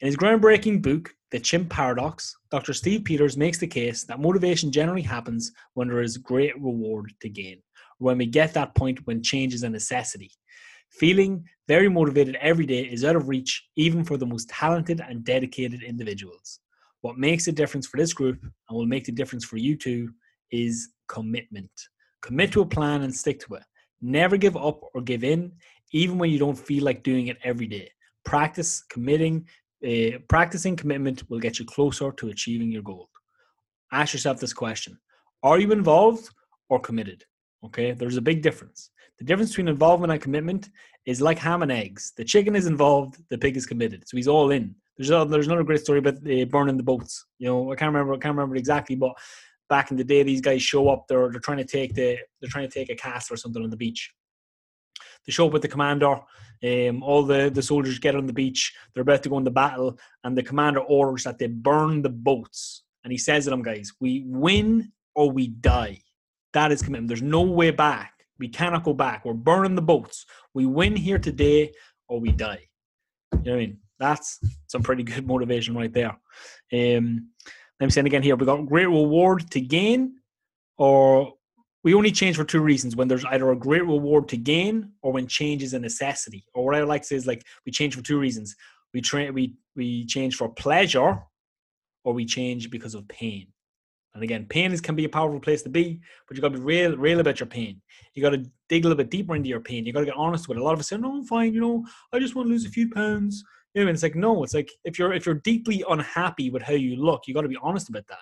In 0.00 0.06
his 0.06 0.16
groundbreaking 0.16 0.80
book, 0.80 1.12
The 1.32 1.40
Chimp 1.40 1.70
Paradox, 1.70 2.36
Dr. 2.50 2.72
Steve 2.72 3.04
Peters 3.04 3.36
makes 3.36 3.58
the 3.58 3.66
case 3.66 4.04
that 4.04 4.20
motivation 4.20 4.70
generally 4.70 5.02
happens 5.02 5.52
when 5.74 5.88
there 5.88 6.02
is 6.02 6.16
great 6.16 6.54
reward 6.54 7.12
to 7.20 7.28
gain, 7.28 7.56
or 8.00 8.06
when 8.06 8.18
we 8.18 8.26
get 8.26 8.54
that 8.54 8.74
point 8.76 9.06
when 9.06 9.22
change 9.22 9.54
is 9.54 9.64
a 9.64 9.68
necessity. 9.68 10.30
Feeling 10.90 11.44
very 11.66 11.88
motivated 11.88 12.36
every 12.40 12.64
day 12.64 12.82
is 12.82 13.04
out 13.04 13.16
of 13.16 13.28
reach 13.28 13.68
even 13.76 14.04
for 14.04 14.16
the 14.16 14.24
most 14.24 14.48
talented 14.48 15.00
and 15.00 15.24
dedicated 15.24 15.82
individuals. 15.82 16.60
What 17.00 17.16
makes 17.16 17.46
a 17.46 17.52
difference 17.52 17.86
for 17.86 17.96
this 17.96 18.12
group 18.12 18.42
and 18.42 18.76
will 18.76 18.86
make 18.86 19.04
the 19.04 19.12
difference 19.12 19.44
for 19.44 19.56
you 19.56 19.76
too 19.76 20.10
is 20.50 20.90
commitment. 21.08 21.70
Commit 22.22 22.52
to 22.52 22.62
a 22.62 22.66
plan 22.66 23.02
and 23.02 23.14
stick 23.14 23.40
to 23.40 23.54
it. 23.54 23.62
Never 24.00 24.36
give 24.36 24.56
up 24.56 24.80
or 24.94 25.02
give 25.02 25.24
in, 25.24 25.52
even 25.92 26.18
when 26.18 26.30
you 26.30 26.38
don't 26.38 26.58
feel 26.58 26.84
like 26.84 27.02
doing 27.02 27.28
it 27.28 27.38
every 27.44 27.66
day. 27.66 27.90
Practice 28.24 28.82
committing. 28.90 29.46
Uh, 29.86 30.18
practicing 30.28 30.74
commitment 30.74 31.28
will 31.30 31.38
get 31.38 31.58
you 31.58 31.64
closer 31.64 32.10
to 32.10 32.28
achieving 32.28 32.70
your 32.70 32.82
goal. 32.82 33.08
Ask 33.92 34.12
yourself 34.12 34.40
this 34.40 34.52
question: 34.52 34.98
Are 35.42 35.58
you 35.58 35.70
involved 35.72 36.30
or 36.68 36.80
committed? 36.80 37.24
Okay, 37.64 37.92
there's 37.92 38.16
a 38.16 38.22
big 38.22 38.42
difference. 38.42 38.90
The 39.18 39.24
difference 39.24 39.50
between 39.50 39.68
involvement 39.68 40.12
and 40.12 40.20
commitment 40.20 40.68
is 41.06 41.20
like 41.20 41.38
ham 41.38 41.62
and 41.62 41.72
eggs. 41.72 42.12
The 42.16 42.24
chicken 42.24 42.54
is 42.54 42.66
involved, 42.66 43.16
the 43.30 43.38
pig 43.38 43.56
is 43.56 43.66
committed, 43.66 44.06
so 44.06 44.16
he's 44.16 44.28
all 44.28 44.50
in. 44.50 44.74
There's 44.98 45.10
a, 45.10 45.24
there's 45.28 45.46
another 45.46 45.62
great 45.62 45.80
story 45.80 46.00
about 46.00 46.16
uh, 46.16 46.44
burning 46.46 46.76
the 46.76 46.82
boats. 46.82 47.24
You 47.38 47.48
know, 47.48 47.72
I 47.72 47.76
can't 47.76 47.92
remember 47.92 48.14
I 48.14 48.18
can't 48.18 48.36
remember 48.36 48.56
exactly, 48.56 48.96
but 48.96 49.12
back 49.68 49.90
in 49.90 49.96
the 49.96 50.04
day, 50.04 50.22
these 50.22 50.40
guys 50.40 50.62
show 50.62 50.88
up. 50.88 51.06
They're 51.08 51.30
they're 51.30 51.40
trying 51.40 51.58
to 51.58 51.64
take 51.64 51.94
the 51.94 52.18
they're 52.40 52.50
trying 52.50 52.68
to 52.68 52.74
take 52.74 52.90
a 52.90 52.96
cast 52.96 53.30
or 53.30 53.36
something 53.36 53.62
on 53.62 53.70
the 53.70 53.76
beach. 53.76 54.12
They 55.24 55.32
show 55.32 55.46
up 55.46 55.52
with 55.52 55.62
the 55.62 55.68
commander. 55.68 56.20
Um, 56.64 57.02
all 57.04 57.22
the, 57.22 57.50
the 57.50 57.62
soldiers 57.62 58.00
get 58.00 58.16
on 58.16 58.26
the 58.26 58.32
beach. 58.32 58.74
They're 58.92 59.02
about 59.02 59.22
to 59.22 59.28
go 59.28 59.38
into 59.38 59.50
battle, 59.50 59.98
and 60.24 60.36
the 60.36 60.42
commander 60.42 60.80
orders 60.80 61.24
that 61.24 61.38
they 61.38 61.46
burn 61.46 62.02
the 62.02 62.08
boats. 62.08 62.82
And 63.04 63.12
he 63.12 63.18
says 63.18 63.44
to 63.44 63.50
them, 63.50 63.62
guys, 63.62 63.92
we 64.00 64.24
win 64.26 64.92
or 65.14 65.30
we 65.30 65.48
die. 65.48 66.00
That 66.52 66.72
is 66.72 66.82
commitment. 66.82 67.08
There's 67.08 67.22
no 67.22 67.42
way 67.42 67.70
back. 67.70 68.12
We 68.38 68.48
cannot 68.48 68.84
go 68.84 68.92
back. 68.92 69.24
We're 69.24 69.34
burning 69.34 69.74
the 69.74 69.82
boats. 69.82 70.26
We 70.54 70.66
win 70.66 70.96
here 70.96 71.18
today 71.18 71.72
or 72.08 72.20
we 72.20 72.32
die. 72.32 72.68
You 73.32 73.38
know 73.38 73.52
what 73.52 73.52
I 73.52 73.58
mean? 73.58 73.78
That's 73.98 74.38
some 74.66 74.82
pretty 74.82 75.02
good 75.02 75.26
motivation 75.32 75.76
right 75.76 75.92
there. 75.92 76.18
Um, 76.72 77.30
let 77.80 77.86
me 77.86 77.90
say 77.90 78.00
it 78.00 78.06
again 78.06 78.22
here. 78.22 78.36
We 78.36 78.46
got 78.46 78.66
great 78.66 78.86
reward 78.86 79.50
to 79.52 79.60
gain, 79.60 80.16
or 80.76 81.34
we 81.84 81.94
only 81.94 82.10
change 82.10 82.36
for 82.36 82.44
two 82.44 82.60
reasons: 82.60 82.96
when 82.96 83.08
there's 83.08 83.24
either 83.24 83.50
a 83.50 83.56
great 83.56 83.84
reward 83.84 84.28
to 84.28 84.36
gain, 84.36 84.92
or 85.02 85.12
when 85.12 85.26
change 85.26 85.62
is 85.62 85.74
a 85.74 85.78
necessity. 85.78 86.44
Or 86.54 86.64
what 86.64 86.74
I 86.74 86.82
like 86.82 87.02
to 87.02 87.08
say 87.08 87.16
is 87.16 87.26
like 87.26 87.44
we 87.64 87.72
change 87.72 87.94
for 87.94 88.02
two 88.02 88.18
reasons: 88.18 88.56
we 88.92 89.00
train, 89.00 89.32
we 89.34 89.54
we 89.76 90.04
change 90.06 90.36
for 90.36 90.48
pleasure, 90.48 91.20
or 92.04 92.12
we 92.12 92.24
change 92.24 92.70
because 92.70 92.94
of 92.94 93.06
pain. 93.08 93.48
And 94.14 94.24
again, 94.24 94.46
pain 94.46 94.72
is, 94.72 94.80
can 94.80 94.96
be 94.96 95.04
a 95.04 95.08
powerful 95.08 95.38
place 95.38 95.62
to 95.62 95.68
be, 95.68 96.00
but 96.26 96.36
you 96.36 96.40
got 96.40 96.48
to 96.48 96.58
be 96.58 96.64
real, 96.64 96.96
real 96.96 97.20
about 97.20 97.38
your 97.38 97.46
pain. 97.46 97.80
You 98.14 98.22
got 98.22 98.30
to 98.30 98.44
dig 98.68 98.84
a 98.84 98.88
little 98.88 98.96
bit 98.96 99.10
deeper 99.10 99.36
into 99.36 99.48
your 99.48 99.60
pain. 99.60 99.86
You 99.86 99.92
got 99.92 100.00
to 100.00 100.06
get 100.06 100.16
honest 100.16 100.48
with 100.48 100.58
it. 100.58 100.60
A 100.60 100.64
lot 100.64 100.72
of 100.72 100.80
us 100.80 100.88
say, 100.88 100.96
"No, 100.96 101.12
I'm 101.12 101.24
fine. 101.24 101.54
You 101.54 101.60
know, 101.60 101.86
I 102.12 102.18
just 102.18 102.34
want 102.34 102.46
to 102.46 102.50
lose 102.50 102.66
a 102.66 102.70
few 102.70 102.90
pounds." 102.90 103.44
You 103.78 103.84
know, 103.84 103.92
it's 103.92 104.02
like, 104.02 104.16
no, 104.16 104.42
it's 104.42 104.54
like 104.54 104.72
if 104.82 104.98
you're 104.98 105.12
if 105.12 105.24
you're 105.24 105.36
deeply 105.36 105.84
unhappy 105.88 106.50
with 106.50 106.62
how 106.62 106.72
you 106.72 106.96
look, 106.96 107.22
you 107.28 107.34
got 107.34 107.42
to 107.42 107.48
be 107.48 107.58
honest 107.62 107.88
about 107.88 108.08
that. 108.08 108.18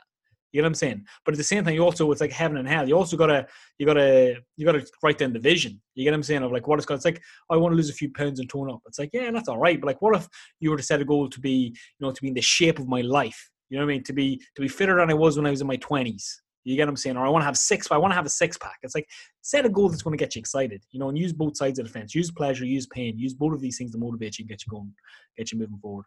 You 0.53 0.61
know 0.61 0.67
what 0.67 0.71
I'm 0.71 0.75
saying? 0.75 1.07
But 1.25 1.33
at 1.33 1.39
the 1.39 1.45
same 1.45 1.65
time, 1.65 1.73
you 1.73 1.83
also 1.83 2.11
it's 2.13 2.21
like 2.21 2.31
heaven 2.31 2.59
and 2.59 2.69
hell. 2.69 2.87
You 2.87 2.95
also 2.95 3.17
gotta 3.17 3.47
you 3.79 3.87
gotta 3.87 4.37
you 4.59 4.67
gotta 4.67 4.87
write 5.03 5.17
down 5.17 5.33
the 5.33 5.39
vision. 5.39 5.81
You 5.95 6.05
get 6.05 6.11
what 6.11 6.17
I'm 6.17 6.23
saying 6.25 6.43
of 6.43 6.53
like 6.53 6.67
what 6.67 6.79
it's 6.79 6.85
got. 6.85 6.97
It's 6.97 7.07
like 7.07 7.23
I 7.51 7.57
want 7.57 7.73
to 7.73 7.77
lose 7.77 7.89
a 7.89 7.95
few 7.95 8.13
pounds 8.13 8.39
and 8.39 8.51
tone 8.51 8.71
up. 8.71 8.81
It's 8.87 8.99
like 8.99 9.11
yeah, 9.15 9.31
that's 9.31 9.49
all 9.49 9.59
right. 9.59 9.81
But 9.81 9.87
like, 9.87 10.03
what 10.03 10.15
if 10.15 10.29
you 10.61 10.71
were 10.71 10.77
to 10.77 10.83
set 10.83 11.01
a 11.01 11.07
goal 11.07 11.31
to 11.31 11.41
be 11.41 11.75
you 11.99 12.07
know 12.07 12.13
to 12.13 12.23
be 12.23 12.29
in 12.29 12.35
the 12.35 12.43
shape 12.43 12.79
of 12.79 12.87
my 12.87 13.01
life? 13.01 13.51
You 13.71 13.79
know 13.79 13.85
what 13.85 13.93
I 13.93 13.95
mean? 13.95 14.05
To 14.05 14.13
be 14.13 14.41
to 14.57 14.63
be 14.63 14.69
fitter 14.69 14.97
than 14.97 15.11
I 15.11 15.15
was 15.15 15.39
when 15.39 15.47
I 15.47 15.51
was 15.51 15.63
in 15.63 15.67
my 15.67 15.79
20s. 15.79 16.25
You 16.67 16.77
get 16.77 16.87
what 16.87 16.91
I'm 16.91 16.97
saying? 16.97 17.17
Or 17.17 17.25
I 17.25 17.29
want 17.29 17.43
to 17.43 17.47
have 17.47 17.57
six. 17.57 17.91
I 17.93 17.97
want 17.97 18.11
to 18.11 18.17
have 18.17 18.27
a 18.27 18.31
six 18.31 18.59
pack. 18.59 18.79
It's 18.83 18.95
like 18.95 19.09
set 19.41 19.65
a 19.65 19.69
goal 19.69 19.89
that's 19.89 20.03
going 20.03 20.19
to 20.19 20.23
get 20.23 20.35
you 20.35 20.41
excited. 20.41 20.83
You 20.91 20.99
know, 20.99 21.09
and 21.09 21.17
use 21.17 21.33
both 21.33 21.57
sides 21.57 21.79
of 21.79 21.87
the 21.87 21.93
fence. 21.93 22.13
Use 22.15 22.31
pleasure, 22.31 22.65
use 22.65 22.87
pain. 22.89 23.17
Use 23.17 23.35
both 23.35 23.53
of 23.53 23.61
these 23.61 23.79
things 23.79 23.93
to 23.93 23.99
motivate 23.99 24.39
you, 24.39 24.43
and 24.43 24.49
get 24.49 24.67
you 24.67 24.71
going, 24.71 24.93
get 25.39 25.53
you 25.53 25.59
moving 25.59 25.79
forward. 25.79 26.07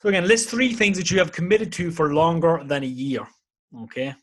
So 0.00 0.08
again, 0.08 0.26
list 0.26 0.48
three 0.48 0.72
things 0.72 0.96
that 0.98 1.10
you 1.10 1.18
have 1.18 1.32
committed 1.32 1.72
to 1.72 1.90
for 1.90 2.14
longer 2.14 2.62
than 2.64 2.84
a 2.84 2.86
year. 2.86 3.26
Okay. 3.82 4.14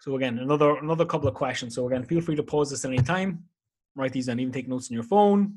So 0.00 0.16
again, 0.16 0.38
another 0.38 0.76
another 0.76 1.06
couple 1.06 1.28
of 1.28 1.34
questions. 1.34 1.74
So 1.74 1.86
again, 1.86 2.04
feel 2.04 2.20
free 2.20 2.36
to 2.36 2.42
pause 2.42 2.70
this 2.70 2.84
at 2.84 2.90
any 2.90 3.02
time. 3.02 3.44
Write 3.96 4.12
these 4.12 4.26
down. 4.26 4.40
Even 4.40 4.52
take 4.52 4.68
notes 4.68 4.90
on 4.90 4.94
your 4.94 5.04
phone. 5.04 5.54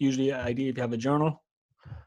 Usually, 0.00 0.32
idea 0.32 0.70
if 0.70 0.76
you 0.76 0.82
have 0.82 0.92
a 0.92 0.96
journal 0.96 1.42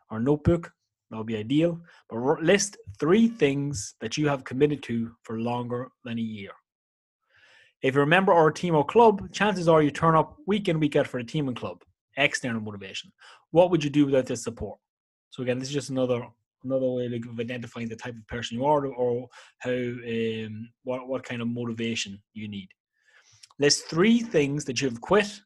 or 0.10 0.20
notebook, 0.20 0.72
that 1.12 1.18
would 1.18 1.28
be 1.28 1.38
ideal. 1.38 1.80
But 2.10 2.42
list 2.42 2.78
three 3.00 3.28
things 3.28 3.96
that 4.00 4.18
you 4.18 4.28
have 4.30 4.46
committed 4.46 4.82
to 4.84 5.12
for 5.24 5.40
longer 5.40 5.90
than 6.06 6.18
a 6.18 6.22
year. 6.22 6.52
If 7.82 7.96
you're 7.96 8.04
a 8.04 8.08
member 8.08 8.32
or 8.32 8.48
a 8.48 8.54
team 8.54 8.76
or 8.76 8.86
club, 8.86 9.32
chances 9.32 9.68
are 9.68 9.82
you 9.82 9.92
turn 9.92 10.16
up 10.16 10.38
week 10.48 10.70
in, 10.70 10.80
week 10.80 10.96
out 10.96 11.08
for 11.08 11.22
the 11.22 11.28
team 11.28 11.48
and 11.48 11.58
club. 11.58 11.84
External 12.18 12.62
motivation. 12.62 13.12
What 13.52 13.72
would 13.72 13.84
you 13.84 13.90
do 13.90 14.06
without 14.06 14.26
this 14.26 14.44
support? 14.44 14.80
So 15.32 15.44
again, 15.44 15.60
this 15.60 15.68
is 15.68 15.74
just 15.74 15.90
another 15.90 16.26
another 16.64 16.86
way 16.86 17.06
of 17.06 17.40
identifying 17.40 17.90
the 17.90 17.96
type 17.96 18.16
of 18.16 18.28
person 18.28 18.58
you 18.58 18.66
are 18.66 18.86
or 18.86 19.28
how 19.60 19.72
um, 19.72 20.70
what 20.84 21.08
what 21.08 21.24
kind 21.24 21.42
of 21.42 21.48
motivation 21.48 22.22
you 22.34 22.48
need. 22.48 22.70
List 23.60 23.88
three 23.90 24.20
things 24.20 24.64
that 24.66 24.82
you've 24.82 25.02
quit. 25.02 25.42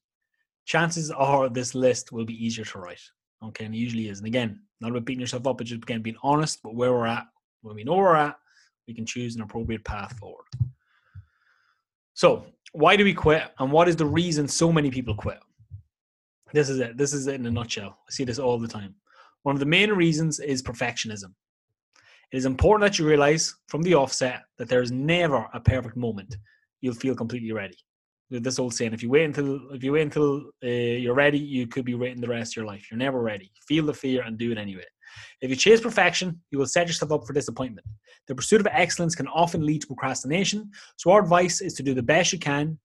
Chances 0.65 1.11
are 1.11 1.47
this 1.47 1.75
list 1.75 2.11
will 2.11 2.25
be 2.25 2.45
easier 2.45 2.65
to 2.65 2.79
write. 2.79 3.01
Okay, 3.43 3.65
and 3.65 3.75
it 3.75 3.77
usually 3.77 4.09
is. 4.09 4.19
And 4.19 4.27
again, 4.27 4.59
not 4.81 4.91
about 4.91 5.05
beating 5.05 5.21
yourself 5.21 5.47
up, 5.47 5.57
but 5.57 5.67
just 5.67 5.83
again 5.83 6.01
being 6.01 6.17
honest 6.23 6.59
about 6.59 6.75
where 6.75 6.91
we're 6.91 7.07
at. 7.07 7.25
When 7.61 7.75
we 7.75 7.83
know 7.83 7.95
we're 7.95 8.15
at, 8.15 8.37
we 8.87 8.93
can 8.93 9.05
choose 9.05 9.35
an 9.35 9.41
appropriate 9.41 9.83
path 9.83 10.17
forward. 10.17 10.45
So, 12.13 12.45
why 12.71 12.95
do 12.95 13.03
we 13.03 13.13
quit, 13.13 13.43
and 13.59 13.71
what 13.71 13.87
is 13.87 13.95
the 13.95 14.05
reason 14.05 14.47
so 14.47 14.71
many 14.71 14.91
people 14.91 15.15
quit? 15.15 15.39
This 16.53 16.69
is 16.69 16.79
it. 16.79 16.97
This 16.97 17.13
is 17.13 17.27
it 17.27 17.35
in 17.35 17.45
a 17.45 17.51
nutshell. 17.51 17.97
I 18.07 18.11
see 18.11 18.23
this 18.23 18.39
all 18.39 18.59
the 18.59 18.67
time. 18.67 18.95
One 19.43 19.55
of 19.55 19.59
the 19.59 19.65
main 19.65 19.91
reasons 19.91 20.39
is 20.39 20.61
perfectionism. 20.61 21.33
It 22.31 22.37
is 22.37 22.45
important 22.45 22.89
that 22.89 22.99
you 22.99 23.07
realize 23.07 23.55
from 23.67 23.81
the 23.81 23.95
offset 23.95 24.43
that 24.57 24.67
there 24.67 24.81
is 24.81 24.91
never 24.91 25.47
a 25.53 25.59
perfect 25.59 25.95
moment 25.95 26.37
you'll 26.81 26.95
feel 26.95 27.15
completely 27.15 27.51
ready 27.51 27.77
this 28.29 28.59
old 28.59 28.73
saying: 28.73 28.93
if 28.93 29.03
you 29.03 29.09
wait 29.09 29.25
until 29.25 29.71
if 29.71 29.83
you 29.83 29.93
wait 29.93 30.01
until 30.01 30.51
uh, 30.63 30.67
you're 30.67 31.13
ready, 31.13 31.39
you 31.39 31.67
could 31.67 31.85
be 31.85 31.95
waiting 31.95 32.21
the 32.21 32.27
rest 32.27 32.53
of 32.53 32.57
your 32.57 32.65
life. 32.65 32.87
You're 32.89 32.97
never 32.97 33.21
ready. 33.21 33.51
Feel 33.67 33.85
the 33.85 33.93
fear 33.93 34.23
and 34.23 34.37
do 34.37 34.51
it 34.51 34.57
anyway. 34.57 34.83
If 35.41 35.49
you 35.49 35.55
chase 35.55 35.79
perfection, 35.79 36.41
you 36.51 36.59
will 36.59 36.65
set 36.65 36.87
yourself 36.87 37.11
up 37.11 37.25
for 37.25 37.33
disappointment. 37.33 37.87
The 38.27 38.35
pursuit 38.35 38.61
of 38.61 38.67
excellence 38.71 39.15
can 39.15 39.27
often 39.27 39.65
lead 39.65 39.81
to 39.81 39.87
procrastination. 39.87 40.71
So 40.97 41.11
our 41.11 41.21
advice 41.21 41.61
is 41.61 41.73
to 41.75 41.83
do 41.83 41.93
the 41.93 42.03
best 42.03 42.33
you 42.33 42.39
can, 42.39 42.77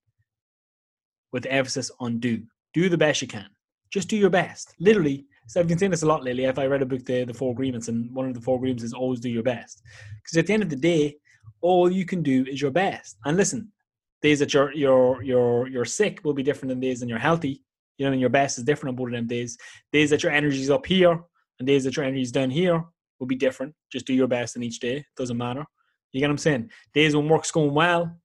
with 1.32 1.46
emphasis 1.46 1.90
on 1.98 2.20
do. 2.20 2.42
Do 2.74 2.88
the 2.88 2.98
best 2.98 3.22
you 3.22 3.28
can. 3.28 3.46
Just 3.90 4.08
do 4.08 4.16
your 4.16 4.30
best. 4.30 4.74
Literally, 4.78 5.26
so 5.48 5.58
I've 5.58 5.66
been 5.66 5.78
saying 5.78 5.90
this 5.90 6.02
a 6.02 6.06
lot 6.06 6.22
lately. 6.22 6.44
If 6.44 6.58
I 6.58 6.66
read 6.66 6.82
a 6.82 6.86
book, 6.86 7.04
the 7.04 7.24
the 7.24 7.34
Four 7.34 7.52
Agreements, 7.52 7.88
and 7.88 8.14
one 8.14 8.28
of 8.28 8.34
the 8.34 8.40
Four 8.40 8.56
Agreements 8.56 8.84
is 8.84 8.92
always 8.92 9.18
do 9.18 9.30
your 9.30 9.42
best. 9.42 9.82
Because 10.22 10.38
at 10.38 10.46
the 10.46 10.52
end 10.52 10.62
of 10.62 10.70
the 10.70 10.76
day, 10.76 11.16
all 11.60 11.90
you 11.90 12.04
can 12.04 12.22
do 12.22 12.44
is 12.48 12.60
your 12.62 12.70
best. 12.70 13.16
And 13.24 13.36
listen, 13.36 13.72
days 14.22 14.38
that 14.40 14.54
you're 14.54 14.72
you're 14.72 15.22
you're 15.22 15.68
you're 15.68 15.84
sick 15.84 16.20
will 16.24 16.34
be 16.34 16.42
different 16.42 16.70
than 16.70 16.80
days 16.80 17.00
when 17.00 17.08
you're 17.08 17.18
healthy. 17.18 17.62
You 17.98 18.06
know, 18.06 18.12
and 18.12 18.20
your 18.20 18.30
best 18.30 18.56
is 18.56 18.64
different 18.64 18.90
on 18.90 18.96
both 18.96 19.08
of 19.08 19.12
them 19.12 19.26
days. 19.26 19.58
Days 19.92 20.08
that 20.10 20.22
your 20.22 20.32
energy's 20.32 20.70
up 20.70 20.86
here 20.86 21.20
and 21.58 21.66
days 21.66 21.84
that 21.84 21.96
your 21.96 22.06
energy's 22.06 22.32
down 22.32 22.48
here 22.48 22.82
will 23.18 23.26
be 23.26 23.36
different. 23.36 23.74
Just 23.92 24.06
do 24.06 24.14
your 24.14 24.26
best 24.26 24.56
in 24.56 24.62
each 24.62 24.80
day. 24.80 25.04
Doesn't 25.16 25.36
matter. 25.36 25.64
You 26.12 26.20
get 26.20 26.28
what 26.28 26.32
I'm 26.32 26.38
saying? 26.38 26.70
Days 26.94 27.14
when 27.14 27.28
work's 27.28 27.50
going 27.50 27.74
well 27.74 28.18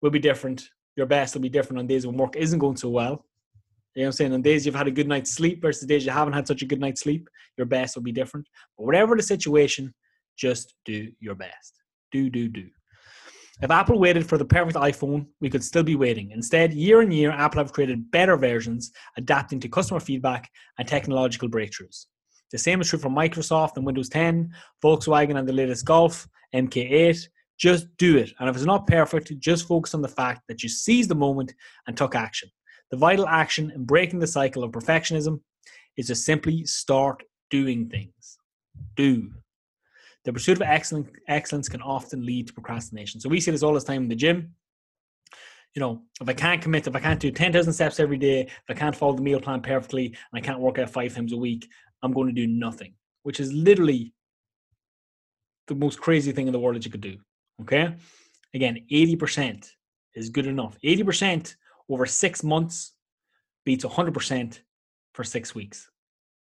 will 0.00 0.10
be 0.10 0.20
different. 0.20 0.68
Your 0.96 1.06
best 1.06 1.34
will 1.34 1.42
be 1.42 1.48
different 1.48 1.80
on 1.80 1.86
days 1.86 2.06
when 2.06 2.16
work 2.16 2.36
isn't 2.36 2.58
going 2.58 2.76
so 2.76 2.88
well. 2.90 3.24
You 3.94 4.02
know 4.02 4.06
what 4.06 4.06
I'm 4.06 4.12
saying? 4.12 4.32
On 4.34 4.42
days 4.42 4.64
you've 4.64 4.74
had 4.74 4.86
a 4.86 4.92
good 4.92 5.08
night's 5.08 5.32
sleep 5.32 5.60
versus 5.60 5.86
days 5.86 6.06
you 6.06 6.12
haven't 6.12 6.34
had 6.34 6.46
such 6.46 6.62
a 6.62 6.66
good 6.66 6.80
night's 6.80 7.00
sleep, 7.00 7.28
your 7.56 7.66
best 7.66 7.96
will 7.96 8.02
be 8.04 8.12
different. 8.12 8.46
But 8.76 8.84
whatever 8.84 9.16
the 9.16 9.22
situation, 9.22 9.92
just 10.36 10.74
do 10.84 11.10
your 11.18 11.34
best. 11.34 11.80
Do, 12.12 12.30
do, 12.30 12.48
do. 12.48 12.68
If 13.60 13.72
Apple 13.72 13.98
waited 13.98 14.28
for 14.28 14.38
the 14.38 14.44
perfect 14.44 14.76
iPhone, 14.76 15.26
we 15.40 15.50
could 15.50 15.64
still 15.64 15.82
be 15.82 15.96
waiting. 15.96 16.30
Instead, 16.30 16.72
year 16.72 17.00
on 17.00 17.10
year, 17.10 17.32
Apple 17.32 17.58
have 17.58 17.72
created 17.72 18.08
better 18.12 18.36
versions, 18.36 18.92
adapting 19.16 19.58
to 19.60 19.68
customer 19.68 19.98
feedback 19.98 20.48
and 20.78 20.86
technological 20.86 21.48
breakthroughs. 21.48 22.06
The 22.52 22.58
same 22.58 22.80
is 22.80 22.88
true 22.88 23.00
for 23.00 23.10
Microsoft 23.10 23.76
and 23.76 23.84
Windows 23.84 24.08
10, 24.10 24.52
Volkswagen 24.82 25.38
and 25.38 25.48
the 25.48 25.52
latest 25.52 25.84
Golf, 25.84 26.28
MK8. 26.54 27.28
Just 27.58 27.88
do 27.96 28.16
it. 28.16 28.32
And 28.38 28.48
if 28.48 28.54
it's 28.54 28.64
not 28.64 28.86
perfect, 28.86 29.36
just 29.40 29.66
focus 29.66 29.92
on 29.92 30.02
the 30.02 30.08
fact 30.08 30.42
that 30.46 30.62
you 30.62 30.68
seized 30.68 31.10
the 31.10 31.16
moment 31.16 31.52
and 31.88 31.96
took 31.96 32.14
action. 32.14 32.48
The 32.92 32.96
vital 32.96 33.26
action 33.26 33.72
in 33.72 33.84
breaking 33.84 34.20
the 34.20 34.26
cycle 34.28 34.62
of 34.62 34.70
perfectionism 34.70 35.40
is 35.96 36.06
to 36.06 36.14
simply 36.14 36.64
start 36.64 37.24
doing 37.50 37.88
things. 37.88 38.38
Do. 38.94 39.32
The 40.24 40.32
pursuit 40.32 40.58
of 40.58 40.62
excellence, 40.62 41.08
excellence 41.28 41.68
can 41.68 41.82
often 41.82 42.24
lead 42.24 42.48
to 42.48 42.52
procrastination. 42.52 43.20
So 43.20 43.28
we 43.28 43.40
see 43.40 43.50
this 43.50 43.62
all 43.62 43.74
this 43.74 43.84
time 43.84 44.02
in 44.02 44.08
the 44.08 44.14
gym. 44.14 44.54
You 45.74 45.80
know, 45.80 46.02
if 46.20 46.28
I 46.28 46.32
can't 46.32 46.60
commit, 46.60 46.86
if 46.86 46.96
I 46.96 47.00
can't 47.00 47.20
do 47.20 47.30
10,000 47.30 47.72
steps 47.72 48.00
every 48.00 48.18
day, 48.18 48.42
if 48.42 48.64
I 48.68 48.74
can't 48.74 48.96
follow 48.96 49.14
the 49.14 49.22
meal 49.22 49.40
plan 49.40 49.60
perfectly, 49.60 50.06
and 50.06 50.16
I 50.34 50.40
can't 50.40 50.60
work 50.60 50.78
out 50.78 50.90
five 50.90 51.14
times 51.14 51.32
a 51.32 51.36
week, 51.36 51.68
I'm 52.02 52.12
going 52.12 52.26
to 52.26 52.32
do 52.32 52.46
nothing, 52.46 52.94
which 53.22 53.38
is 53.38 53.52
literally 53.52 54.12
the 55.68 55.74
most 55.74 56.00
crazy 56.00 56.32
thing 56.32 56.46
in 56.46 56.52
the 56.52 56.58
world 56.58 56.76
that 56.76 56.84
you 56.84 56.90
could 56.90 57.00
do. 57.00 57.18
Okay. 57.60 57.94
Again, 58.54 58.84
80% 58.90 59.70
is 60.14 60.30
good 60.30 60.46
enough. 60.46 60.78
80% 60.82 61.54
over 61.88 62.06
six 62.06 62.42
months 62.42 62.94
beats 63.64 63.84
100% 63.84 64.60
for 65.12 65.24
six 65.24 65.54
weeks 65.54 65.90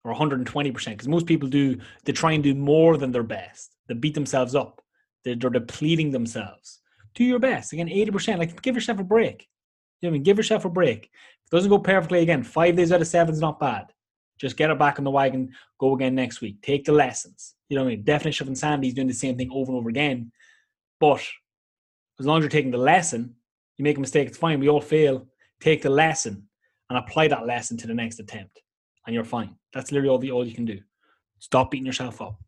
or 0.05 0.15
120% 0.15 0.85
because 0.85 1.09
most 1.09 1.27
people 1.27 1.49
do 1.49 1.79
they 2.05 2.13
try 2.13 2.33
and 2.33 2.45
do 2.45 2.55
more 2.55 2.97
than 2.97 3.11
their 3.11 3.23
best. 3.23 3.75
They 3.89 3.95
beat 3.95 4.15
themselves 4.15 4.55
up. 4.55 4.83
They're, 5.25 5.35
they're 5.35 5.51
depleting 5.51 6.11
themselves. 6.11 6.81
Do 7.15 7.25
your 7.25 7.39
best. 7.39 7.73
Again 7.73 7.89
80% 7.89 8.39
like 8.39 8.63
give 8.63 8.75
yourself 8.75 9.01
a 9.01 9.05
break. 9.05 9.49
You 10.01 10.09
know 10.09 10.11
what 10.11 10.17
I 10.17 10.19
mean? 10.19 10.23
Give 10.23 10.37
yourself 10.37 10.67
a 10.67 10.71
break. 10.71 11.05
If 11.47 11.53
it 11.53 11.57
doesn't 11.57 11.71
go 11.71 11.79
perfectly 11.79 12.21
again 12.21 12.43
five 12.43 12.77
days 12.77 12.93
out 12.93 13.01
of 13.01 13.07
seven 13.07 13.35
is 13.35 13.41
not 13.41 13.59
bad. 13.59 13.87
Just 14.39 14.57
get 14.57 14.71
it 14.71 14.79
back 14.79 14.99
on 14.99 15.05
the 15.05 15.11
wagon 15.11 15.53
go 15.81 15.95
again 15.95 16.15
next 16.15 16.41
week. 16.41 16.61
Take 16.61 16.85
the 16.85 16.93
lessons. 16.93 17.55
You 17.69 17.77
know 17.77 17.85
what 17.85 17.93
I 17.93 17.97
mean? 17.97 18.05
Definition 18.05 18.45
of 18.45 18.49
insanity 18.51 18.89
is 18.89 18.95
doing 18.95 19.09
the 19.09 19.15
same 19.15 19.37
thing 19.39 19.51
over 19.53 19.73
and 19.73 19.79
over 19.79 19.89
again. 19.89 20.31
But 21.01 21.27
as 22.21 22.27
long 22.27 22.39
as 22.39 22.43
you're 22.43 22.51
taking 22.51 22.71
the 22.71 22.79
lesson 22.79 23.35
you 23.79 23.83
make 23.83 23.97
a 23.97 24.01
mistake 24.01 24.29
it's 24.29 24.39
fine. 24.39 24.61
We 24.61 24.69
all 24.69 24.81
fail. 24.81 25.27
Take 25.61 25.83
the 25.83 25.91
lesson 25.91 26.49
and 26.91 26.99
apply 26.99 27.29
that 27.29 27.47
lesson 27.47 27.77
to 27.79 27.87
the 27.87 27.95
next 27.95 28.21
attempt 28.21 28.61
and 29.07 29.15
you're 29.15 29.25
fine. 29.25 29.57
That's 29.73 29.93
literally 29.93 30.11
all 30.11 30.19
the 30.19 30.31
all 30.31 30.47
you 30.47 30.55
can 30.55 30.65
do. 30.65 30.81
Stop 31.39 31.71
beating 31.71 31.87
yourself 31.87 32.21
up. 32.23 32.39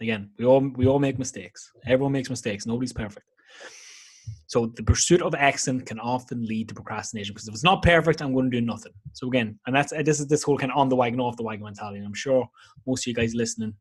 Again, 0.00 0.30
we 0.38 0.44
all 0.44 0.60
we 0.60 0.86
all 0.86 0.98
make 0.98 1.18
mistakes. 1.18 1.70
Everyone 1.86 2.12
makes 2.12 2.30
mistakes. 2.30 2.66
Nobody's 2.66 2.92
perfect. 2.92 3.26
So 4.48 4.66
the 4.76 4.82
pursuit 4.82 5.22
of 5.22 5.34
excellence 5.34 5.84
can 5.84 5.98
often 6.00 6.44
lead 6.46 6.68
to 6.68 6.74
procrastination 6.74 7.32
because 7.32 7.48
if 7.48 7.54
it's 7.54 7.64
not 7.64 7.82
perfect, 7.82 8.22
I'm 8.22 8.32
going 8.32 8.50
to 8.50 8.60
do 8.60 8.64
nothing. 8.64 8.92
So 9.12 9.28
again, 9.28 9.58
and 9.66 9.74
that's 9.74 9.92
this 10.04 10.20
is 10.20 10.26
this 10.26 10.42
whole 10.42 10.58
kind 10.58 10.72
of 10.72 10.78
on 10.78 10.88
the 10.88 10.96
wagon, 10.96 11.20
off 11.20 11.36
the 11.36 11.42
wagon 11.42 11.64
mentality. 11.64 11.98
And 11.98 12.06
I'm 12.06 12.14
sure 12.14 12.48
most 12.86 13.02
of 13.02 13.06
you 13.08 13.14
guys 13.14 13.34
listening 13.34 13.74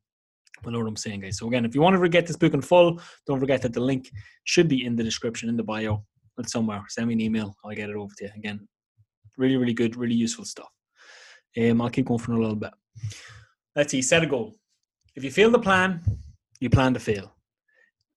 will 0.63 0.71
know 0.71 0.79
what 0.79 0.87
I'm 0.87 0.95
saying, 0.95 1.21
guys. 1.21 1.37
So 1.37 1.47
again, 1.47 1.65
if 1.65 1.75
you 1.75 1.81
want 1.81 2.01
to 2.01 2.09
get 2.09 2.25
this 2.25 2.37
book 2.37 2.53
in 2.53 2.61
full, 2.61 2.99
don't 3.27 3.39
forget 3.39 3.61
that 3.61 3.73
the 3.73 3.79
link 3.79 4.09
should 4.45 4.67
be 4.67 4.85
in 4.85 4.95
the 4.95 5.03
description 5.03 5.49
in 5.49 5.57
the 5.57 5.63
bio. 5.63 6.03
It's 6.37 6.51
somewhere. 6.51 6.83
Send 6.89 7.07
me 7.07 7.13
an 7.13 7.21
email. 7.21 7.55
I'll 7.63 7.75
get 7.75 7.89
it 7.89 7.95
over 7.95 8.13
to 8.17 8.25
you. 8.25 8.31
Again, 8.35 8.67
really, 9.37 9.57
really 9.57 9.73
good, 9.73 9.95
really 9.95 10.15
useful 10.15 10.45
stuff. 10.45 10.69
Um, 11.59 11.81
I'll 11.81 11.89
keep 11.89 12.05
going 12.05 12.19
for 12.19 12.33
a 12.33 12.39
little 12.39 12.55
bit. 12.55 12.73
Let's 13.75 13.91
see. 13.91 14.01
Set 14.01 14.23
a 14.23 14.27
goal. 14.27 14.55
If 15.15 15.23
you 15.23 15.31
fail 15.31 15.51
the 15.51 15.59
plan, 15.59 16.01
you 16.59 16.69
plan 16.69 16.93
to 16.93 16.99
fail. 16.99 17.33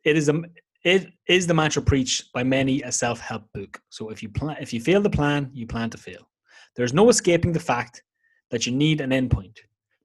It 0.05 0.17
is 0.17 0.29
a 0.29 0.43
it 0.85 1.09
is 1.27 1.47
the 1.47 1.55
mantra 1.55 1.83
preached 1.83 2.33
by 2.33 2.45
many 2.45 2.83
a 2.83 2.93
self-help 2.93 3.45
book. 3.53 3.81
So 3.91 4.11
if 4.11 4.23
you 4.23 4.29
plan, 4.29 4.57
if 4.61 4.73
you 4.73 4.81
fail 4.81 5.01
the 5.01 5.11
plan, 5.11 5.51
you 5.53 5.67
plan 5.67 5.91
to 5.91 5.99
fail. 5.99 6.29
There's 6.77 6.95
no 6.95 7.09
escaping 7.09 7.53
the 7.53 7.61
fact 7.61 8.03
that 8.51 8.65
you 8.65 8.73
need 8.73 9.01
an 9.01 9.11
endpoint, 9.11 9.59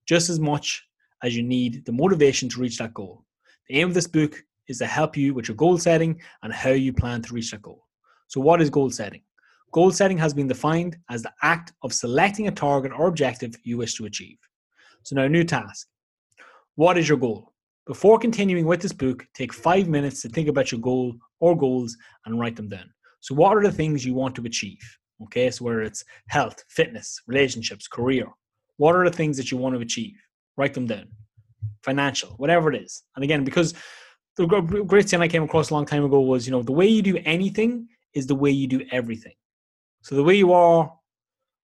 just 0.07 0.29
as 0.29 0.39
much 0.39 0.83
as 1.23 1.35
you 1.35 1.43
need 1.43 1.85
the 1.85 1.91
motivation 1.91 2.49
to 2.49 2.59
reach 2.59 2.79
that 2.79 2.93
goal. 2.93 3.23
The 3.69 3.79
aim 3.79 3.89
of 3.89 3.93
this 3.93 4.07
book 4.07 4.43
is 4.67 4.79
to 4.79 4.87
help 4.87 5.15
you 5.15 5.33
with 5.33 5.47
your 5.47 5.55
goal 5.55 5.77
setting 5.77 6.19
and 6.41 6.51
how 6.51 6.71
you 6.71 6.91
plan 6.91 7.21
to 7.21 7.33
reach 7.33 7.51
that 7.51 7.61
goal. 7.61 7.85
So, 8.27 8.41
what 8.41 8.61
is 8.61 8.69
goal 8.69 8.89
setting? 8.89 9.21
Goal 9.73 9.89
setting 9.89 10.19
has 10.19 10.35
been 10.35 10.47
defined 10.47 10.97
as 11.09 11.23
the 11.23 11.33
act 11.41 11.73
of 11.81 11.93
selecting 11.93 12.47
a 12.47 12.51
target 12.51 12.91
or 12.95 13.07
objective 13.07 13.55
you 13.63 13.77
wish 13.77 13.95
to 13.95 14.05
achieve. 14.05 14.37
So, 15.01 15.15
now, 15.15 15.27
new 15.27 15.43
task. 15.43 15.87
What 16.75 16.95
is 16.95 17.09
your 17.09 17.17
goal? 17.17 17.51
Before 17.87 18.19
continuing 18.19 18.67
with 18.67 18.83
this 18.83 18.93
book, 18.93 19.25
take 19.33 19.51
five 19.51 19.87
minutes 19.87 20.21
to 20.21 20.29
think 20.29 20.47
about 20.47 20.71
your 20.71 20.79
goal 20.79 21.15
or 21.39 21.57
goals 21.57 21.97
and 22.25 22.39
write 22.39 22.55
them 22.55 22.69
down. 22.69 22.93
So, 23.21 23.33
what 23.33 23.57
are 23.57 23.63
the 23.63 23.71
things 23.71 24.05
you 24.05 24.13
want 24.13 24.35
to 24.35 24.45
achieve? 24.45 24.77
Okay, 25.23 25.49
so 25.49 25.65
whether 25.65 25.81
it's 25.81 26.05
health, 26.27 26.63
fitness, 26.69 27.19
relationships, 27.25 27.87
career, 27.87 28.27
what 28.77 28.95
are 28.95 29.09
the 29.09 29.15
things 29.15 29.37
that 29.37 29.51
you 29.51 29.57
want 29.57 29.73
to 29.73 29.81
achieve? 29.81 30.15
Write 30.55 30.75
them 30.75 30.85
down. 30.85 31.07
Financial, 31.81 32.29
whatever 32.37 32.71
it 32.71 32.79
is. 32.79 33.01
And 33.15 33.23
again, 33.23 33.43
because 33.43 33.73
the 34.37 34.45
great 34.45 35.09
thing 35.09 35.21
I 35.21 35.27
came 35.27 35.43
across 35.43 35.71
a 35.71 35.73
long 35.73 35.87
time 35.87 36.05
ago 36.05 36.19
was, 36.19 36.45
you 36.45 36.51
know, 36.51 36.61
the 36.61 36.71
way 36.71 36.85
you 36.85 37.01
do 37.01 37.17
anything 37.25 37.87
is 38.13 38.27
the 38.27 38.35
way 38.35 38.51
you 38.51 38.67
do 38.67 38.85
everything. 38.91 39.33
So 40.03 40.15
the 40.15 40.23
way 40.23 40.35
you 40.35 40.51
are 40.51 40.93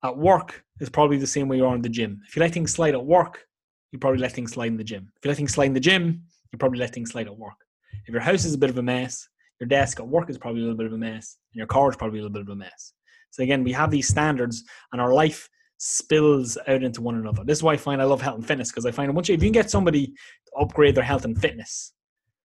at 0.01 0.17
work 0.17 0.63
is 0.79 0.89
probably 0.89 1.17
the 1.17 1.27
same 1.27 1.49
way 1.49 1.57
you 1.57 1.65
are 1.65 1.75
in 1.75 1.81
the 1.81 1.89
gym. 1.89 2.21
If 2.25 2.37
you 2.37 2.39
let 2.39 2.53
things 2.53 2.71
slide 2.71 2.93
at 2.93 3.05
work, 3.05 3.45
you 3.91 3.99
probably 3.99 4.21
let 4.21 4.31
things 4.31 4.53
slide 4.53 4.67
in 4.67 4.77
the 4.77 4.83
gym. 4.83 5.11
If 5.17 5.25
you 5.25 5.29
let 5.29 5.35
things 5.35 5.53
slide 5.53 5.65
in 5.65 5.73
the 5.73 5.79
gym, 5.81 6.23
you're 6.49 6.57
probably 6.57 6.79
let 6.79 6.93
things 6.93 7.11
slide 7.11 7.27
at 7.27 7.37
work. 7.37 7.57
If 8.05 8.13
your 8.13 8.21
house 8.21 8.45
is 8.45 8.53
a 8.53 8.57
bit 8.57 8.69
of 8.69 8.77
a 8.77 8.81
mess, 8.81 9.27
your 9.59 9.67
desk 9.67 9.99
at 9.99 10.07
work 10.07 10.29
is 10.29 10.37
probably 10.37 10.61
a 10.61 10.63
little 10.63 10.77
bit 10.77 10.85
of 10.85 10.93
a 10.93 10.97
mess, 10.97 11.37
and 11.51 11.57
your 11.57 11.67
car 11.67 11.89
is 11.89 11.97
probably 11.97 12.19
a 12.19 12.21
little 12.21 12.33
bit 12.33 12.43
of 12.43 12.47
a 12.47 12.55
mess. 12.55 12.93
So 13.31 13.43
again, 13.43 13.61
we 13.61 13.73
have 13.73 13.91
these 13.91 14.07
standards, 14.07 14.63
and 14.93 15.01
our 15.01 15.13
life 15.13 15.49
spills 15.77 16.57
out 16.69 16.81
into 16.81 17.01
one 17.01 17.15
another. 17.15 17.43
This 17.43 17.57
is 17.57 17.63
why 17.63 17.73
I 17.73 17.77
find 17.77 18.01
I 18.01 18.05
love 18.05 18.21
health 18.21 18.37
and 18.37 18.47
fitness 18.47 18.71
because 18.71 18.85
I 18.85 18.91
find 18.91 19.13
once 19.13 19.27
you, 19.27 19.35
if 19.35 19.43
you 19.43 19.47
can 19.47 19.53
get 19.53 19.69
somebody 19.69 20.07
to 20.07 20.61
upgrade 20.61 20.95
their 20.95 21.03
health 21.03 21.25
and 21.25 21.37
fitness, 21.37 21.91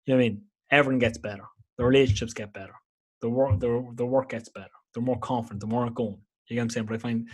you 0.06 0.14
know 0.14 0.18
what 0.18 0.26
I 0.26 0.28
mean. 0.28 0.42
Everyone 0.70 1.00
gets 1.00 1.18
better. 1.18 1.42
The 1.76 1.84
relationships 1.84 2.34
get 2.34 2.52
better. 2.52 2.74
The 3.20 3.28
work, 3.28 3.58
their, 3.58 3.82
their 3.96 4.06
work 4.06 4.30
gets 4.30 4.48
better 4.48 4.70
they're 4.94 5.02
more 5.02 5.18
confident, 5.18 5.60
they're 5.60 5.68
more 5.68 5.86
outgoing. 5.86 6.20
You 6.48 6.56
get 6.56 6.60
what 6.60 6.64
I'm 6.64 6.70
saying? 6.70 6.86
But 6.86 6.94
I 6.94 6.98
find 6.98 7.28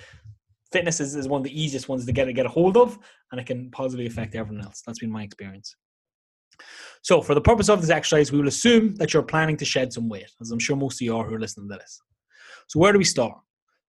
fitness 0.72 1.00
is, 1.00 1.14
is 1.14 1.28
one 1.28 1.40
of 1.40 1.44
the 1.44 1.60
easiest 1.60 1.88
ones 1.88 2.06
to 2.06 2.12
get 2.12 2.32
get 2.34 2.46
a 2.46 2.50
hold 2.50 2.76
of, 2.76 2.98
and 3.32 3.40
it 3.40 3.46
can 3.46 3.70
positively 3.70 4.06
affect 4.06 4.34
everyone 4.34 4.64
else. 4.64 4.82
That's 4.86 4.98
been 4.98 5.10
my 5.10 5.22
experience. 5.22 5.74
So, 7.02 7.20
for 7.20 7.34
the 7.34 7.40
purpose 7.40 7.68
of 7.68 7.80
this 7.80 7.90
exercise, 7.90 8.32
we 8.32 8.38
will 8.38 8.48
assume 8.48 8.96
that 8.96 9.14
you're 9.14 9.22
planning 9.22 9.56
to 9.58 9.64
shed 9.64 9.92
some 9.92 10.08
weight, 10.08 10.30
as 10.40 10.50
I'm 10.50 10.58
sure 10.58 10.76
most 10.76 11.00
of 11.00 11.04
you 11.04 11.16
are 11.16 11.24
who 11.24 11.34
are 11.34 11.40
listening 11.40 11.68
to 11.70 11.76
this. 11.76 12.00
So, 12.68 12.80
where 12.80 12.92
do 12.92 12.98
we 12.98 13.04
start? 13.04 13.38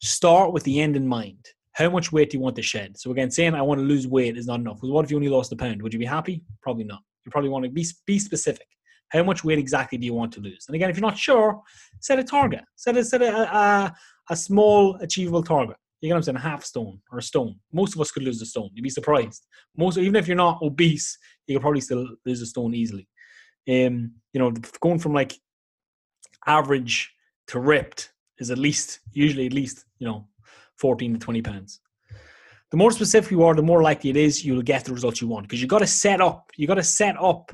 Start 0.01 0.53
with 0.53 0.63
the 0.63 0.79
end 0.79 0.95
in 0.95 1.07
mind. 1.07 1.45
How 1.73 1.89
much 1.89 2.11
weight 2.11 2.31
do 2.31 2.37
you 2.37 2.43
want 2.43 2.55
to 2.57 2.61
shed? 2.61 2.97
So, 2.97 3.11
again, 3.11 3.31
saying 3.31 3.55
I 3.55 3.61
want 3.61 3.79
to 3.79 3.85
lose 3.85 4.07
weight 4.07 4.37
is 4.37 4.47
not 4.47 4.59
enough. 4.59 4.77
Because 4.77 4.91
what 4.91 5.05
if 5.05 5.11
you 5.11 5.17
only 5.17 5.29
lost 5.29 5.51
a 5.51 5.55
pound? 5.55 5.81
Would 5.81 5.93
you 5.93 5.99
be 5.99 6.05
happy? 6.05 6.43
Probably 6.61 6.83
not. 6.83 7.01
You 7.25 7.31
probably 7.31 7.49
want 7.49 7.65
to 7.65 7.71
be, 7.71 7.85
be 8.05 8.19
specific. 8.19 8.67
How 9.09 9.23
much 9.23 9.43
weight 9.43 9.59
exactly 9.59 9.97
do 9.97 10.05
you 10.05 10.13
want 10.13 10.31
to 10.33 10.41
lose? 10.41 10.65
And 10.67 10.75
again, 10.75 10.89
if 10.89 10.97
you're 10.97 11.07
not 11.07 11.17
sure, 11.17 11.61
set 11.99 12.19
a 12.19 12.23
target. 12.23 12.61
Set 12.75 12.97
a 12.97 13.03
set 13.03 13.21
a, 13.21 13.55
a, 13.55 13.95
a 14.29 14.35
small 14.35 14.95
achievable 15.01 15.43
target. 15.43 15.77
You 16.01 16.09
know 16.09 16.15
what 16.15 16.19
I'm 16.19 16.23
saying? 16.23 16.35
A 16.37 16.39
half 16.39 16.63
stone 16.63 16.99
or 17.11 17.17
a 17.17 17.21
stone. 17.21 17.55
Most 17.73 17.95
of 17.95 18.01
us 18.01 18.11
could 18.11 18.23
lose 18.23 18.41
a 18.41 18.45
stone. 18.45 18.69
You'd 18.73 18.83
be 18.83 18.89
surprised. 18.89 19.45
Most, 19.75 19.97
even 19.97 20.15
if 20.15 20.27
you're 20.27 20.37
not 20.37 20.61
obese, 20.61 21.17
you 21.45 21.55
could 21.55 21.61
probably 21.61 21.81
still 21.81 22.07
lose 22.25 22.41
a 22.41 22.45
stone 22.45 22.73
easily. 22.73 23.07
Um, 23.67 24.13
you 24.31 24.39
know, 24.39 24.51
going 24.79 24.99
from 24.99 25.13
like 25.13 25.33
average 26.47 27.11
to 27.47 27.59
ripped 27.59 28.11
is 28.37 28.51
at 28.51 28.57
least 28.57 28.99
usually 29.11 29.45
at 29.45 29.53
least 29.53 29.85
you 29.99 30.07
know 30.07 30.27
14 30.77 31.13
to 31.13 31.19
20 31.19 31.41
pounds. 31.41 31.81
The 32.71 32.77
more 32.77 32.91
specific 32.91 33.31
you 33.31 33.43
are, 33.43 33.55
the 33.55 33.63
more 33.63 33.81
likely 33.81 34.11
it 34.11 34.17
is 34.17 34.45
you'll 34.45 34.61
get 34.61 34.85
the 34.85 34.93
results 34.93 35.21
you 35.21 35.27
want 35.27 35.47
because 35.47 35.61
you 35.61 35.67
got 35.67 35.79
to 35.79 35.87
set 35.87 36.21
up. 36.21 36.51
You 36.55 36.67
got 36.67 36.75
to 36.75 36.83
set 36.83 37.15
up 37.19 37.51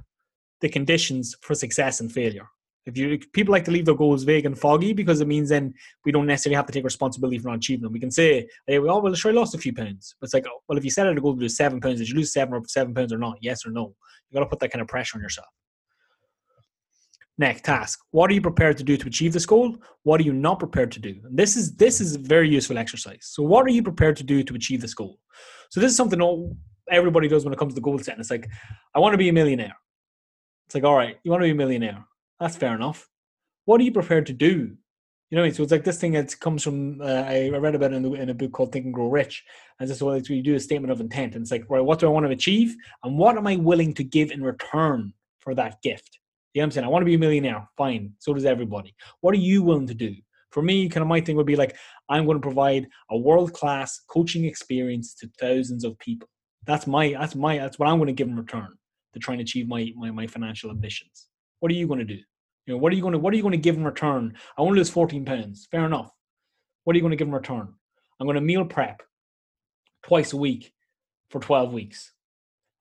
the 0.61 0.69
conditions 0.69 1.35
for 1.41 1.53
success 1.55 1.99
and 1.99 2.11
failure. 2.11 2.47
If 2.85 2.97
you 2.97 3.17
people 3.33 3.51
like 3.51 3.65
to 3.65 3.71
leave 3.71 3.85
their 3.85 3.95
goals 3.95 4.23
vague 4.23 4.45
and 4.45 4.57
foggy 4.57 4.93
because 4.93 5.19
it 5.19 5.27
means 5.27 5.49
then 5.49 5.73
we 6.05 6.11
don't 6.11 6.27
necessarily 6.27 6.55
have 6.55 6.67
to 6.67 6.71
take 6.71 6.83
responsibility 6.83 7.39
for 7.39 7.47
not 7.47 7.57
achieving 7.57 7.81
them. 7.81 7.93
We 7.93 7.99
can 7.99 8.11
say, 8.11 8.47
hey, 8.67 8.77
well, 8.77 9.01
well, 9.01 9.15
sure, 9.15 9.31
I 9.31 9.33
lost 9.33 9.55
a 9.55 9.57
few 9.57 9.73
pounds. 9.73 10.15
But 10.19 10.27
it's 10.27 10.33
like, 10.35 10.45
oh, 10.47 10.59
well, 10.69 10.77
if 10.77 10.83
you 10.83 10.91
set 10.91 11.07
out 11.07 11.17
a 11.17 11.21
goal 11.21 11.33
to 11.33 11.39
lose 11.39 11.57
seven 11.57 11.81
pounds, 11.81 11.99
did 11.99 12.09
you 12.09 12.15
lose 12.15 12.31
seven 12.31 12.53
or 12.53 12.61
seven 12.67 12.93
pounds 12.93 13.11
or 13.11 13.17
not? 13.17 13.37
Yes 13.41 13.65
or 13.65 13.71
no? 13.71 13.95
You 14.29 14.35
got 14.35 14.41
to 14.41 14.49
put 14.49 14.59
that 14.59 14.71
kind 14.71 14.83
of 14.83 14.87
pressure 14.87 15.17
on 15.17 15.23
yourself. 15.23 15.47
Next 17.37 17.65
task: 17.65 17.99
What 18.11 18.29
are 18.29 18.33
you 18.33 18.41
prepared 18.41 18.77
to 18.77 18.83
do 18.83 18.95
to 18.97 19.07
achieve 19.07 19.33
this 19.33 19.45
goal? 19.45 19.75
What 20.03 20.21
are 20.21 20.23
you 20.23 20.31
not 20.31 20.59
prepared 20.59 20.91
to 20.93 20.99
do? 20.99 21.15
And 21.25 21.37
this 21.37 21.57
is 21.57 21.75
this 21.75 21.99
is 21.99 22.15
a 22.15 22.19
very 22.19 22.47
useful 22.47 22.77
exercise. 22.77 23.19
So, 23.23 23.43
what 23.43 23.65
are 23.65 23.71
you 23.71 23.83
prepared 23.83 24.15
to 24.17 24.23
do 24.23 24.41
to 24.43 24.55
achieve 24.55 24.79
this 24.79 24.93
goal? 24.93 25.19
So, 25.69 25.81
this 25.81 25.91
is 25.91 25.97
something 25.97 26.21
all, 26.21 26.55
everybody 26.89 27.27
does 27.27 27.43
when 27.43 27.53
it 27.53 27.59
comes 27.59 27.73
to 27.73 27.81
goal 27.81 27.99
setting. 27.99 28.21
It's 28.21 28.31
like, 28.31 28.47
I 28.95 28.99
want 28.99 29.13
to 29.13 29.17
be 29.17 29.27
a 29.27 29.33
millionaire. 29.33 29.75
It's 30.65 30.75
like, 30.75 30.83
all 30.83 30.95
right, 30.95 31.17
you 31.23 31.31
want 31.31 31.41
to 31.41 31.45
be 31.45 31.51
a 31.51 31.55
millionaire. 31.55 32.05
That's 32.39 32.57
fair 32.57 32.73
enough. 32.75 33.07
What 33.65 33.79
are 33.81 33.83
you 33.83 33.91
prepared 33.91 34.25
to 34.27 34.33
do 34.33 34.77
You 35.29 35.35
know 35.37 35.41
what 35.41 35.45
I 35.45 35.47
mean? 35.47 35.53
So 35.53 35.63
it's 35.63 35.71
like 35.71 35.83
this 35.83 35.99
thing 35.99 36.13
that 36.13 36.39
comes 36.39 36.63
from 36.63 37.01
uh, 37.01 37.23
I 37.27 37.49
read 37.49 37.75
about 37.75 37.93
it 37.93 37.95
in, 37.95 38.03
the, 38.03 38.13
in 38.13 38.29
a 38.29 38.33
book 38.33 38.51
called 38.51 38.71
Think 38.71 38.85
and 38.85 38.93
Grow 38.93 39.09
Rich, 39.09 39.43
and 39.79 39.89
this 39.89 39.97
is 39.97 40.03
what 40.03 40.29
you 40.29 40.41
do 40.43 40.55
a 40.55 40.59
statement 40.59 40.91
of 40.91 41.01
intent, 41.01 41.33
and 41.33 41.41
it's 41.41 41.51
like, 41.51 41.65
right, 41.69 41.83
what 41.83 41.99
do 41.99 42.07
I 42.07 42.09
want 42.09 42.25
to 42.25 42.31
achieve, 42.31 42.75
and 43.03 43.17
what 43.17 43.37
am 43.37 43.47
I 43.47 43.55
willing 43.55 43.93
to 43.95 44.03
give 44.03 44.31
in 44.31 44.43
return 44.43 45.13
for 45.39 45.55
that 45.55 45.81
gift? 45.81 46.19
You 46.53 46.61
know 46.61 46.63
what 46.63 46.65
I'm 46.67 46.71
saying? 46.71 46.85
I 46.85 46.89
want 46.89 47.01
to 47.01 47.05
be 47.07 47.15
a 47.15 47.19
millionaire. 47.19 47.67
Fine. 47.75 48.13
So 48.19 48.33
does 48.33 48.45
everybody. 48.45 48.95
What 49.21 49.33
are 49.33 49.39
you 49.39 49.63
willing 49.63 49.87
to 49.87 49.93
do? 49.93 50.15
For 50.51 50.61
me, 50.61 50.87
kind 50.87 51.01
of 51.01 51.07
my 51.07 51.19
thing 51.19 51.35
would 51.35 51.45
be 51.45 51.57
like, 51.57 51.75
I'm 52.07 52.25
going 52.25 52.37
to 52.37 52.41
provide 52.41 52.87
a 53.09 53.17
world 53.17 53.51
class 53.51 53.99
coaching 54.07 54.45
experience 54.45 55.13
to 55.15 55.29
thousands 55.39 55.83
of 55.83 55.99
people. 55.99 56.29
That's 56.65 56.87
my 56.87 57.09
that's 57.09 57.35
my 57.35 57.57
that's 57.57 57.77
what 57.77 57.89
I'm 57.89 57.97
going 57.97 58.07
to 58.07 58.13
give 58.13 58.27
in 58.27 58.37
return 58.37 58.73
to 59.15 59.19
try 59.19 59.33
and 59.33 59.41
achieve 59.41 59.67
my 59.67 59.91
my, 59.95 60.11
my 60.11 60.27
financial 60.27 60.69
ambitions. 60.69 61.27
What 61.59 61.71
are 61.71 61.75
you 61.75 61.87
going 61.87 61.99
to 61.99 62.05
do? 62.05 62.19
You 62.65 62.73
know, 62.73 62.77
what 62.77 62.91
are 62.91 62.95
you 62.95 63.01
going 63.01 63.13
to 63.13 63.19
what 63.19 63.33
are 63.33 63.37
you 63.37 63.41
going 63.41 63.53
to 63.53 63.57
give 63.57 63.75
in 63.75 63.83
return? 63.83 64.35
I 64.57 64.61
want 64.61 64.75
to 64.75 64.79
lose 64.79 64.89
14 64.89 65.25
pounds. 65.25 65.67
Fair 65.71 65.85
enough. 65.85 66.11
What 66.83 66.93
are 66.93 66.97
you 66.97 67.01
going 67.01 67.11
to 67.11 67.17
give 67.17 67.27
in 67.27 67.33
return? 67.33 67.73
I'm 68.19 68.27
going 68.27 68.35
to 68.35 68.41
meal 68.41 68.65
prep 68.65 69.01
twice 70.03 70.33
a 70.33 70.37
week 70.37 70.73
for 71.29 71.39
12 71.39 71.73
weeks. 71.73 72.11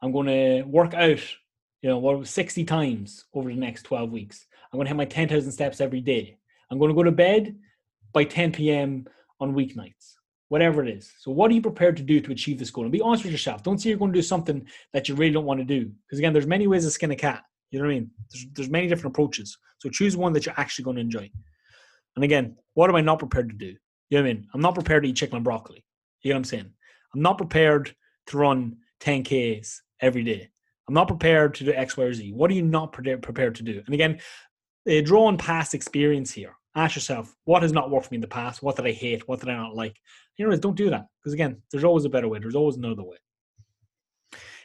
I'm 0.03 0.13
going 0.13 0.27
to 0.27 0.63
work 0.65 0.93
out, 0.93 1.21
you 1.81 1.89
know, 1.89 1.99
what 1.99 2.27
60 2.27 2.65
times 2.65 3.25
over 3.33 3.49
the 3.49 3.57
next 3.57 3.85
12 3.85 4.11
weeks. 4.11 4.47
I'm 4.73 4.79
going 4.79 4.85
to 4.87 4.91
have 4.91 4.97
my 4.97 5.07
10,000 5.07 5.51
steps 5.51 5.81
every 5.81 6.01
day. 6.01 6.37
I'm 6.71 6.79
going 6.79 6.91
to 6.91 6.95
go 6.95 7.05
to 7.05 7.13
bed 7.13 7.57
by 8.13 8.25
10 8.25 8.53
p.m. 8.53 9.07
on 9.41 9.55
weeknights. 9.55 10.15
Whatever 10.55 10.85
it 10.85 10.89
is. 10.89 11.13
So, 11.19 11.33
what 11.33 11.51
are 11.51 11.55
you 11.55 11.61
prepared 11.61 11.97
to 11.97 12.05
do 12.05 12.21
to 12.21 12.31
achieve 12.31 12.61
this 12.61 12.71
goal? 12.71 12.85
And 12.85 12.93
be 12.93 13.01
honest 13.01 13.25
with 13.25 13.33
yourself. 13.33 13.65
Don't 13.65 13.77
say 13.77 13.89
you're 13.89 13.99
going 13.99 14.13
to 14.13 14.19
do 14.19 14.23
something 14.23 14.65
that 14.93 15.09
you 15.09 15.17
really 15.17 15.33
don't 15.33 15.47
want 15.47 15.59
to 15.59 15.65
do. 15.65 15.91
Because 16.07 16.21
again, 16.21 16.33
there's 16.33 16.47
many 16.47 16.69
ways 16.69 16.85
to 16.85 16.93
skin 16.93 17.11
a 17.11 17.17
cat. 17.17 17.43
You 17.73 17.81
know 17.81 17.87
what 17.87 17.91
I 17.91 17.95
mean? 17.95 18.11
There's, 18.31 18.47
there's 18.55 18.71
many 18.71 18.87
different 18.87 19.17
approaches. 19.17 19.59
So 19.79 19.89
choose 19.91 20.17
one 20.17 20.33
that 20.33 20.47
you're 20.47 20.55
actually 20.57 20.85
going 20.85 20.95
to 20.95 21.01
enjoy. 21.01 21.29
And 22.15 22.23
again, 22.23 22.57
what 22.75 22.89
am 22.89 22.95
I 22.95 23.01
not 23.01 23.19
prepared 23.19 23.49
to 23.49 23.57
do? 23.57 23.75
You 24.11 24.19
know 24.19 24.23
what 24.23 24.31
I 24.31 24.33
mean? 24.33 24.47
I'm 24.55 24.61
not 24.61 24.77
prepared 24.77 25.03
to 25.03 25.09
eat 25.09 25.17
chicken 25.17 25.35
and 25.35 25.45
broccoli. 25.45 25.85
You 26.23 26.31
know 26.31 26.37
what 26.37 26.39
I'm 26.39 26.45
saying? 26.45 26.71
I'm 27.13 27.21
not 27.21 27.37
prepared 27.37 27.93
to 28.29 28.39
run 28.39 28.77
10Ks 29.01 29.79
every 30.03 30.23
day. 30.23 30.51
I'm 30.87 30.95
not 30.95 31.09
prepared 31.09 31.55
to 31.57 31.65
do 31.65 31.73
X, 31.73 31.97
Y, 31.97 32.05
or 32.05 32.15
Z. 32.15 32.31
What 32.33 32.49
are 32.53 32.55
you 32.55 32.63
not 32.63 32.93
pre- 32.93 33.17
prepared 33.17 33.57
to 33.57 33.65
do? 33.65 33.83
And 33.85 33.93
again, 33.93 34.21
uh, 34.89 35.01
draw 35.01 35.25
on 35.25 35.37
past 35.37 35.75
experience 35.75 36.31
here. 36.31 36.55
Ask 36.77 36.95
yourself, 36.95 37.35
what 37.45 37.63
has 37.63 37.73
not 37.73 37.91
worked 37.91 38.07
for 38.07 38.13
me 38.13 38.19
in 38.19 38.21
the 38.21 38.29
past? 38.29 38.63
What 38.63 38.77
did 38.77 38.87
I 38.87 38.93
hate? 38.93 39.27
What 39.27 39.41
did 39.41 39.49
I 39.49 39.57
not 39.57 39.75
like? 39.75 39.97
Know, 40.39 40.57
don't 40.57 40.77
do 40.77 40.91
that. 40.91 41.07
Because 41.21 41.33
again, 41.33 41.63
there's 41.71 41.85
always 41.85 42.05
a 42.05 42.09
better 42.09 42.29
way. 42.29 42.39
There's 42.39 42.57
always 42.57 42.77
another 42.77 43.03
way. 43.03 43.17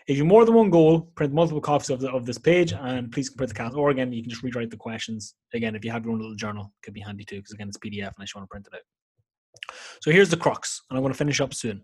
If 0.07 0.17
you 0.17 0.25
more 0.25 0.43
than 0.43 0.55
one 0.55 0.71
goal, 0.71 1.01
print 1.13 1.33
multiple 1.33 1.61
copies 1.61 1.91
of, 1.91 1.99
the, 1.99 2.09
of 2.11 2.25
this 2.25 2.39
page 2.39 2.73
and 2.73 3.11
please 3.11 3.29
compare 3.29 3.45
the 3.45 3.53
cast. 3.53 3.75
Or 3.75 3.91
again, 3.91 4.11
you 4.11 4.23
can 4.23 4.29
just 4.29 4.41
rewrite 4.41 4.71
the 4.71 4.77
questions. 4.77 5.35
Again, 5.53 5.75
if 5.75 5.85
you 5.85 5.91
have 5.91 6.03
your 6.03 6.13
own 6.13 6.19
little 6.19 6.35
journal, 6.35 6.65
it 6.65 6.83
could 6.83 6.95
be 6.95 6.99
handy 6.99 7.23
too, 7.23 7.35
because 7.35 7.51
again, 7.51 7.67
it's 7.67 7.77
PDF 7.77 8.07
and 8.07 8.15
I 8.19 8.23
just 8.23 8.35
want 8.35 8.45
to 8.45 8.49
print 8.49 8.67
it 8.71 8.75
out. 8.75 9.75
So 10.01 10.09
here's 10.09 10.29
the 10.29 10.37
crux, 10.37 10.81
and 10.89 10.97
I'm 10.97 11.03
going 11.03 11.13
to 11.13 11.17
finish 11.17 11.39
up 11.39 11.53
soon. 11.53 11.83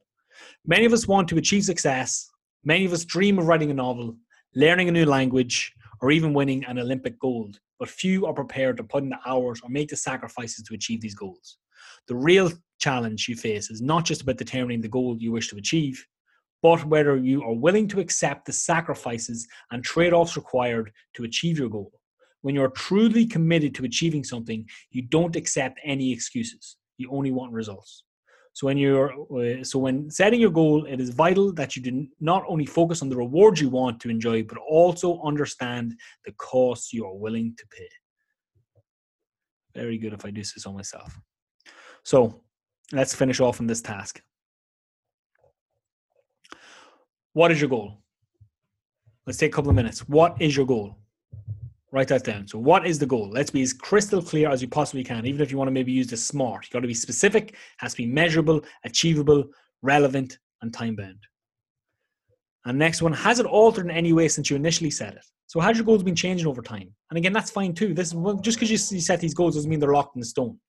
Many 0.65 0.86
of 0.86 0.93
us 0.93 1.08
want 1.08 1.28
to 1.30 1.38
achieve 1.38 1.65
success. 1.65 2.30
Many 2.63 2.86
of 2.86 2.93
us 2.93 3.06
dream 3.06 3.38
of 3.38 3.45
writing 3.45 3.69
a 3.69 3.76
novel, 3.76 4.17
learning 4.56 4.89
a 4.89 4.91
new 4.91 5.06
language, 5.06 5.71
or 6.02 6.10
even 6.10 6.34
winning 6.34 6.65
an 6.65 6.80
Olympic 6.80 7.19
gold. 7.19 7.60
But 7.80 7.89
few 7.89 8.26
are 8.26 8.34
prepared 8.34 8.78
to 8.78 8.84
put 8.84 9.04
in 9.04 9.10
the 9.10 9.19
hours 9.26 9.62
or 9.62 9.69
make 9.69 9.89
the 9.89 9.98
sacrifices 9.98 10.63
to 10.63 10.74
achieve 10.74 11.02
these 11.02 11.15
goals. 11.15 11.58
The 12.08 12.15
real 12.15 12.52
challenge 12.80 13.28
you 13.28 13.36
face 13.36 13.69
is 13.69 13.82
not 13.82 14.06
just 14.06 14.21
about 14.21 14.38
determining 14.38 14.82
the 14.82 14.88
goal 14.88 15.17
you 15.17 15.32
wish 15.32 15.50
to 15.50 15.58
achieve, 15.58 16.06
but 16.62 16.84
whether 16.86 17.15
you 17.17 17.43
are 17.43 17.54
willing 17.54 17.88
to 17.89 18.00
accept 18.00 18.45
the 18.45 18.54
sacrifices 18.54 19.48
and 19.71 19.84
trade 19.84 20.13
offs 20.13 20.36
required 20.36 20.91
to 21.15 21.24
achieve 21.24 21.60
your 21.60 21.69
goal. 21.69 21.91
When 22.41 22.56
you're 22.56 22.69
truly 22.69 23.26
committed 23.26 23.74
to 23.76 23.86
achieving 23.86 24.24
something, 24.24 24.65
you 24.91 25.04
don't 25.04 25.36
accept 25.36 25.80
any 25.84 26.12
excuses. 26.12 26.78
You 26.98 27.10
only 27.12 27.32
want 27.32 27.54
results. 27.54 28.04
So 28.54 28.67
when 28.67 28.78
you're 28.78 29.12
uh, 29.38 29.63
so 29.65 29.80
when 29.80 30.10
setting 30.10 30.39
your 30.39 30.50
goal, 30.50 30.86
it 30.86 31.02
is 31.02 31.10
vital 31.10 31.52
that 31.54 31.76
you 31.76 31.82
do 31.82 32.08
not 32.21 32.43
only 32.48 32.65
focus 32.65 33.02
on 33.02 33.10
the 33.10 33.17
rewards 33.17 33.60
you 33.60 33.67
want 33.67 34.00
to 34.00 34.10
enjoy, 34.10 34.43
but 34.43 34.58
also 34.60 35.21
understand 35.24 35.93
the 36.24 36.32
costs 36.34 36.93
you 36.93 37.06
are 37.06 37.13
willing 37.15 37.54
to 37.58 37.65
pay. 37.69 37.89
Very 39.76 39.98
good 39.98 40.13
if 40.13 40.24
I 40.24 40.32
do 40.32 40.41
this 40.41 40.65
on 40.65 40.74
myself. 40.74 41.19
So 42.06 42.39
let's 42.94 43.15
finish 43.15 43.39
off 43.39 43.60
on 43.60 43.65
this 43.68 43.82
task. 43.82 44.22
What 47.34 47.52
is 47.52 47.60
your 47.60 47.70
goal? 47.70 47.98
Let's 49.26 49.39
take 49.39 49.52
a 49.52 49.56
couple 49.56 49.72
of 49.72 49.76
minutes. 49.76 50.08
What 50.08 50.39
is 50.39 50.56
your 50.56 50.68
goal? 50.68 51.00
Write 51.91 52.08
that 52.10 52.24
down. 52.24 52.48
So, 52.48 52.60
what 52.60 52.86
is 52.86 53.00
the 53.00 53.08
goal? 53.08 53.30
Let's 53.32 53.50
be 53.50 53.63
as 53.63 53.74
crystal 53.74 54.22
clear 54.22 54.50
as 54.50 54.62
you 54.62 54.68
possibly 54.68 55.04
can. 55.04 55.26
Even 55.26 55.41
if 55.41 55.52
you 55.52 55.58
want 55.58 55.68
to 55.68 55.72
maybe 55.72 55.91
use 55.91 56.08
the 56.08 56.18
SMART, 56.18 56.65
you 56.65 56.74
got 56.74 56.82
to 56.82 56.88
be 56.88 56.94
specific, 56.94 57.56
has 57.78 57.94
to 57.94 57.98
be 57.98 58.06
measurable, 58.06 58.62
achievable, 58.84 59.46
relevant, 59.82 60.38
and 60.62 60.74
time 60.74 60.96
bound. 60.96 61.26
And 62.65 62.78
next 62.78 63.02
one, 63.02 63.13
has 63.13 63.39
it 63.39 63.46
altered 63.46 63.86
in 63.86 63.91
any 63.91 64.13
way 64.13 64.28
since 64.28 64.50
you 64.50 64.56
initially 64.56 64.91
set 64.91 65.13
it? 65.13 65.26
So, 65.48 65.60
has 65.60 65.76
your 65.76 65.86
goals 65.86 66.04
been 66.04 66.15
changing 66.15 66.46
over 66.46 66.62
time? 66.62 66.94
And 67.10 67.18
again, 67.18 67.34
that's 67.34 67.50
fine 67.50 67.74
too. 67.74 67.96
This 67.96 68.13
just 68.41 68.60
because 68.60 68.70
you 68.70 68.78
set 68.78 69.20
these 69.20 69.34
goals 69.34 69.56
doesn't 69.56 69.70
mean 69.70 69.80
they're 69.80 69.94
locked 69.94 70.18
in 70.18 70.24
stone. 70.24 70.60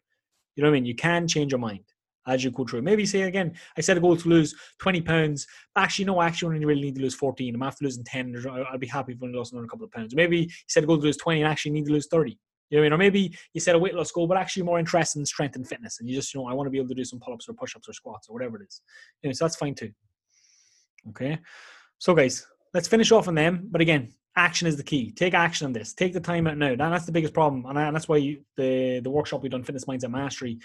You 0.56 0.62
know 0.62 0.70
what 0.70 0.76
I 0.76 0.80
mean? 0.80 0.86
You 0.86 0.94
can 0.94 1.28
change 1.28 1.52
your 1.52 1.60
mind 1.60 1.84
as 2.26 2.42
you 2.42 2.50
go 2.50 2.64
through. 2.64 2.82
Maybe 2.82 3.06
say 3.06 3.22
again, 3.22 3.54
I 3.76 3.80
set 3.80 3.96
a 3.96 4.00
goal 4.00 4.16
to 4.16 4.28
lose 4.28 4.54
20 4.80 5.00
pounds. 5.02 5.46
Actually, 5.76 6.06
no, 6.06 6.20
actually, 6.20 6.54
only 6.54 6.64
really 6.64 6.82
need 6.82 6.96
to 6.96 7.02
lose 7.02 7.14
14. 7.14 7.54
I'm 7.54 7.62
after 7.62 7.84
losing 7.84 8.04
10. 8.04 8.44
I'll 8.48 8.78
be 8.78 8.86
happy 8.86 9.12
if 9.12 9.22
I 9.22 9.26
lost 9.26 9.52
another 9.52 9.68
couple 9.68 9.84
of 9.84 9.92
pounds. 9.92 10.14
Maybe 10.14 10.38
you 10.38 10.48
set 10.68 10.82
a 10.82 10.86
goal 10.86 10.98
to 10.98 11.04
lose 11.04 11.16
20 11.18 11.42
and 11.42 11.48
actually 11.50 11.72
need 11.72 11.86
to 11.86 11.92
lose 11.92 12.08
30. 12.08 12.38
You 12.70 12.78
know 12.78 12.80
what 12.80 12.80
I 12.80 12.82
mean? 12.86 12.92
Or 12.94 12.98
maybe 12.98 13.36
you 13.54 13.60
set 13.60 13.76
a 13.76 13.78
weight 13.78 13.94
loss 13.94 14.10
goal, 14.10 14.26
but 14.26 14.36
actually 14.36 14.64
more 14.64 14.80
interested 14.80 15.20
in 15.20 15.26
strength 15.26 15.54
and 15.54 15.66
fitness. 15.66 16.00
And 16.00 16.08
you 16.08 16.16
just, 16.16 16.34
you 16.34 16.40
know, 16.40 16.48
I 16.48 16.52
want 16.52 16.66
to 16.66 16.70
be 16.70 16.78
able 16.78 16.88
to 16.88 16.94
do 16.94 17.04
some 17.04 17.20
pull 17.20 17.34
ups 17.34 17.48
or 17.48 17.52
push 17.52 17.76
ups 17.76 17.88
or 17.88 17.92
squats 17.92 18.28
or 18.28 18.32
whatever 18.32 18.60
it 18.60 18.66
is. 18.66 18.80
You 19.22 19.28
know, 19.28 19.32
so 19.32 19.44
that's 19.44 19.56
fine 19.56 19.74
too. 19.74 19.92
Okay. 21.10 21.38
So, 21.98 22.12
guys, 22.12 22.44
let's 22.74 22.88
finish 22.88 23.12
off 23.12 23.28
on 23.28 23.36
them. 23.36 23.68
But 23.70 23.80
again, 23.80 24.12
action 24.36 24.68
is 24.68 24.76
the 24.76 24.82
key. 24.82 25.12
Take 25.12 25.34
action 25.34 25.66
on 25.66 25.72
this. 25.72 25.94
Take 25.94 26.12
the 26.12 26.20
time 26.20 26.46
out 26.46 26.58
now. 26.58 26.68
And 26.72 26.80
that's 26.80 27.06
the 27.06 27.12
biggest 27.12 27.34
problem, 27.34 27.64
and 27.66 27.94
that's 27.94 28.08
why 28.08 28.18
you, 28.18 28.42
the 28.56 29.00
the 29.00 29.10
workshop 29.10 29.42
we 29.42 29.48
done, 29.48 29.64
Fitness 29.64 29.84
Mindset 29.84 30.10
Mastery, 30.10 30.58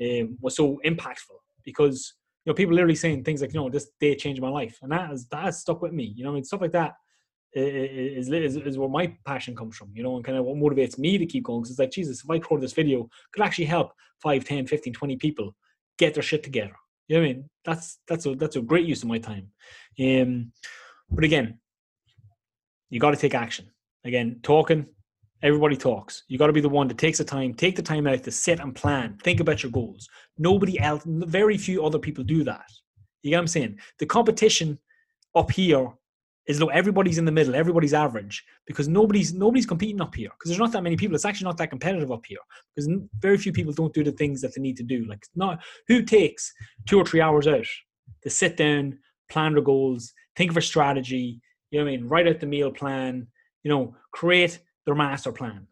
um, 0.00 0.36
was 0.40 0.56
so 0.56 0.80
impactful 0.84 1.38
because 1.64 2.14
you 2.44 2.50
know 2.50 2.54
people 2.54 2.74
literally 2.74 2.94
saying 2.94 3.24
things 3.24 3.40
like, 3.40 3.52
you 3.52 3.60
know, 3.60 3.68
this 3.68 3.90
day 4.00 4.14
changed 4.14 4.40
my 4.40 4.48
life, 4.48 4.78
and 4.82 4.92
that 4.92 5.08
has 5.10 5.26
that 5.28 5.44
has 5.44 5.60
stuck 5.60 5.82
with 5.82 5.92
me. 5.92 6.12
You 6.16 6.24
know, 6.24 6.30
I 6.30 6.34
mean, 6.34 6.44
stuff 6.44 6.60
like 6.60 6.72
that 6.72 6.94
is, 7.52 8.30
is, 8.30 8.56
is 8.56 8.78
where 8.78 8.88
my 8.88 9.14
passion 9.24 9.56
comes 9.56 9.76
from, 9.76 9.90
you 9.94 10.02
know, 10.02 10.16
and 10.16 10.24
kind 10.24 10.38
of 10.38 10.44
what 10.44 10.56
motivates 10.56 10.98
me 10.98 11.18
to 11.18 11.26
keep 11.26 11.44
going. 11.44 11.60
Because 11.60 11.70
it's 11.70 11.78
like, 11.78 11.90
Jesus, 11.90 12.22
if 12.22 12.30
I 12.30 12.34
record 12.34 12.60
this 12.60 12.72
video, 12.72 13.08
could 13.32 13.42
actually 13.42 13.64
help 13.64 13.92
5, 14.22 14.44
10, 14.44 14.66
15, 14.66 14.92
20 14.92 15.16
people 15.16 15.54
get 15.98 16.14
their 16.14 16.22
shit 16.22 16.42
together. 16.42 16.74
You 17.08 17.16
know 17.16 17.22
what 17.22 17.30
I 17.30 17.32
mean? 17.32 17.50
That's 17.64 17.98
that's 18.06 18.26
a 18.26 18.34
that's 18.34 18.56
a 18.56 18.60
great 18.60 18.86
use 18.86 19.02
of 19.02 19.08
my 19.08 19.18
time. 19.18 19.50
Um, 19.98 20.52
but 21.10 21.24
again, 21.24 21.58
you 22.90 23.00
got 23.00 23.10
to 23.10 23.16
take 23.16 23.34
action. 23.34 23.70
Again, 24.04 24.40
talking, 24.42 24.86
everybody 25.42 25.76
talks. 25.76 26.24
You 26.28 26.38
got 26.38 26.46
to 26.48 26.52
be 26.52 26.60
the 26.60 26.68
one 26.68 26.88
that 26.88 26.98
takes 26.98 27.18
the 27.18 27.24
time, 27.24 27.54
take 27.54 27.76
the 27.76 27.82
time 27.82 28.06
out 28.06 28.22
to 28.24 28.30
sit 28.30 28.60
and 28.60 28.74
plan, 28.74 29.18
think 29.22 29.40
about 29.40 29.62
your 29.62 29.72
goals. 29.72 30.08
Nobody 30.38 30.80
else, 30.80 31.02
very 31.06 31.58
few 31.58 31.84
other 31.84 31.98
people 31.98 32.24
do 32.24 32.44
that. 32.44 32.64
You 33.22 33.30
get 33.30 33.36
what 33.36 33.42
I'm 33.42 33.48
saying? 33.48 33.78
The 33.98 34.06
competition 34.06 34.78
up 35.34 35.50
here 35.50 35.92
is 36.46 36.58
though 36.58 36.68
everybody's 36.68 37.18
in 37.18 37.26
the 37.26 37.32
middle, 37.32 37.54
everybody's 37.54 37.92
average 37.92 38.42
because 38.66 38.88
nobody's 38.88 39.34
nobody's 39.34 39.66
competing 39.66 40.00
up 40.00 40.14
here 40.14 40.30
because 40.30 40.48
there's 40.48 40.58
not 40.58 40.72
that 40.72 40.82
many 40.82 40.96
people. 40.96 41.14
It's 41.14 41.26
actually 41.26 41.44
not 41.44 41.58
that 41.58 41.68
competitive 41.68 42.10
up 42.10 42.24
here 42.26 42.38
because 42.74 42.90
very 43.18 43.36
few 43.36 43.52
people 43.52 43.72
don't 43.72 43.92
do 43.92 44.02
the 44.02 44.12
things 44.12 44.40
that 44.40 44.54
they 44.54 44.62
need 44.62 44.78
to 44.78 44.82
do. 44.82 45.04
Like 45.04 45.24
not 45.36 45.62
who 45.88 46.02
takes 46.02 46.50
two 46.88 46.98
or 46.98 47.04
three 47.04 47.20
hours 47.20 47.46
out 47.46 47.66
to 48.22 48.30
sit 48.30 48.56
down, 48.56 48.98
plan 49.30 49.52
their 49.52 49.62
goals, 49.62 50.12
think 50.36 50.50
of 50.50 50.56
a 50.56 50.62
strategy, 50.62 51.40
you 51.70 51.78
know 51.78 51.84
what 51.84 51.92
I 51.92 51.96
mean? 51.96 52.08
Write 52.08 52.28
out 52.28 52.40
the 52.40 52.46
meal 52.46 52.70
plan. 52.70 53.26
You 53.62 53.70
know, 53.70 53.96
create 54.12 54.60
their 54.86 54.94
master 54.94 55.32
plan 55.32 55.66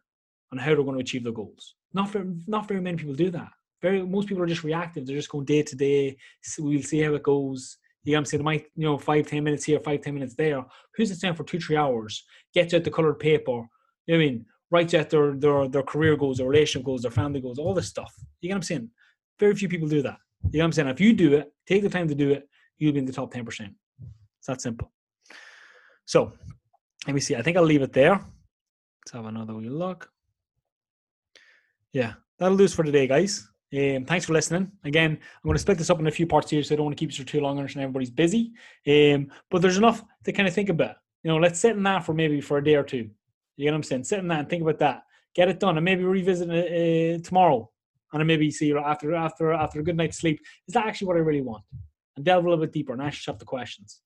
on 0.53 0.59
how 0.59 0.75
they're 0.75 0.85
going 0.85 0.99
to 0.99 1.03
achieve 1.03 1.25
their 1.25 1.33
goals. 1.33 1.75
Not 1.95 2.11
very, 2.11 2.27
not 2.47 2.69
very 2.69 2.81
many 2.81 2.97
people 2.97 3.15
do 3.15 3.31
that. 3.31 3.49
Very 3.83 4.03
most 4.03 4.29
people 4.29 4.43
are 4.43 4.49
just 4.49 4.65
reactive. 4.65 5.07
They're 5.07 5.17
just 5.17 5.31
going 5.31 5.45
day 5.45 5.63
to 5.63 5.77
day. 5.77 6.17
We'll 6.59 6.83
see 6.83 7.01
how 7.01 7.15
it 7.15 7.23
goes. 7.23 7.79
You 8.05 8.13
know 8.13 8.19
I'm 8.19 8.25
saying? 8.25 8.45
Might, 8.45 8.67
you 8.77 8.85
know, 8.85 8.99
five, 8.99 9.27
ten 9.27 9.45
minutes 9.45 9.65
here, 9.65 9.81
five, 9.81 10.01
ten 10.01 10.15
minutes 10.15 10.35
there. 10.35 10.65
Who's 10.95 11.11
it 11.11 11.21
down 11.21 11.35
for 11.35 11.45
two, 11.45 11.59
three 11.59 11.77
hours? 11.77 12.25
Gets 12.55 12.75
out 12.75 12.85
the 12.85 12.91
coloured 12.91 13.19
paper. 13.19 13.53
You 13.53 13.59
know 13.59 13.67
what 14.07 14.15
I 14.15 14.19
mean? 14.19 14.47
Writes 14.71 14.95
out 14.95 15.11
their, 15.11 15.35
their 15.35 15.69
their 15.69 15.83
career 15.83 16.17
goals, 16.17 16.39
their 16.39 16.49
relationship 16.49 16.85
goals, 16.85 17.03
their 17.03 17.11
family 17.11 17.41
goals, 17.41 17.59
all 17.59 17.75
this 17.75 17.89
stuff. 17.89 18.13
You 18.41 18.51
know 18.51 18.55
what 18.55 18.59
I'm 18.59 18.63
saying? 18.63 18.91
Very 19.39 19.55
few 19.55 19.69
people 19.69 19.89
do 19.89 20.03
that. 20.03 20.19
You 20.51 20.59
know 20.59 20.65
what 20.65 20.67
I'm 20.67 20.73
saying? 20.73 20.89
If 20.89 21.01
you 21.01 21.13
do 21.13 21.35
it, 21.35 21.53
take 21.67 21.83
the 21.83 21.89
time 21.89 22.09
to 22.09 22.15
do 22.15 22.31
it, 22.31 22.49
you'll 22.79 22.93
be 22.93 23.01
in 23.01 23.05
the 23.05 23.13
top 23.13 23.33
10%. 23.33 23.47
It's 23.49 24.47
that 24.47 24.61
simple. 24.61 24.93
So 26.07 26.33
let 27.07 27.15
me 27.15 27.21
see. 27.21 27.37
I 27.37 27.43
think 27.43 27.57
I'll 27.57 27.65
leave 27.65 27.83
it 27.83 27.93
there. 27.93 28.13
Let's 28.15 29.13
have 29.13 29.27
another 29.27 29.55
wee 29.55 29.69
look. 29.69 30.11
Yeah, 31.93 32.15
that'll 32.39 32.57
do 32.57 32.65
us 32.65 32.75
for 32.75 32.85
today, 32.85 33.07
guys. 33.07 33.49
Um, 33.77 34.05
thanks 34.05 34.25
for 34.25 34.33
listening. 34.33 34.71
Again, 34.85 35.13
I'm 35.13 35.43
going 35.45 35.55
to 35.55 35.61
split 35.61 35.79
this 35.79 35.91
up 35.91 35.99
in 35.99 36.07
a 36.07 36.11
few 36.11 36.27
parts 36.27 36.51
here, 36.51 36.63
so 36.63 36.75
I 36.75 36.77
don't 36.77 36.87
want 36.87 36.97
to 36.97 37.01
keep 37.01 37.11
you 37.11 37.25
for 37.25 37.31
too 37.31 37.41
long. 37.41 37.57
I 37.57 37.61
understand 37.61 37.83
everybody's 37.85 38.11
busy, 38.11 38.53
um, 38.87 39.29
but 39.51 39.61
there's 39.61 39.77
enough 39.77 40.03
to 40.25 40.33
kind 40.33 40.49
of 40.49 40.55
think 40.55 40.69
about. 40.69 40.97
You 41.23 41.31
know, 41.31 41.39
let's 41.39 41.59
sit 41.59 41.77
in 41.77 41.83
that 41.83 42.05
for 42.05 42.15
maybe 42.15 42.41
for 42.41 42.59
a 42.59 42.65
day 42.65 42.77
or 42.77 42.85
two. 42.85 43.11
You 43.57 43.67
know 43.67 43.73
what 43.73 43.77
I'm 43.77 43.83
saying? 43.83 44.05
Sit 44.05 44.21
in 44.21 44.29
that 44.29 44.41
and 44.41 44.49
think 44.49 44.63
about 44.63 44.79
that. 44.79 45.03
Get 45.35 45.49
it 45.49 45.59
done, 45.61 45.77
and 45.77 45.85
maybe 45.85 46.05
revisit 46.05 46.49
it 46.51 47.21
uh, 47.21 47.23
tomorrow. 47.25 47.71
and 48.13 48.27
maybe 48.27 48.51
see 48.51 48.73
after 48.73 49.15
after 49.15 49.53
after 49.53 49.81
a 49.81 49.83
good 49.83 49.97
night's 49.97 50.19
sleep, 50.19 50.41
is 50.69 50.75
that 50.75 50.87
actually 50.87 51.09
what 51.09 51.17
I 51.17 51.21
really 51.21 51.43
want? 51.43 51.65
And 52.17 52.25
delve 52.25 52.45
a 52.45 52.49
little 52.49 52.65
bit 52.65 52.73
deeper 52.73 52.93
and 52.93 53.03
ask 53.03 53.19
yourself 53.19 53.39
the 53.39 53.45
questions. 53.45 54.01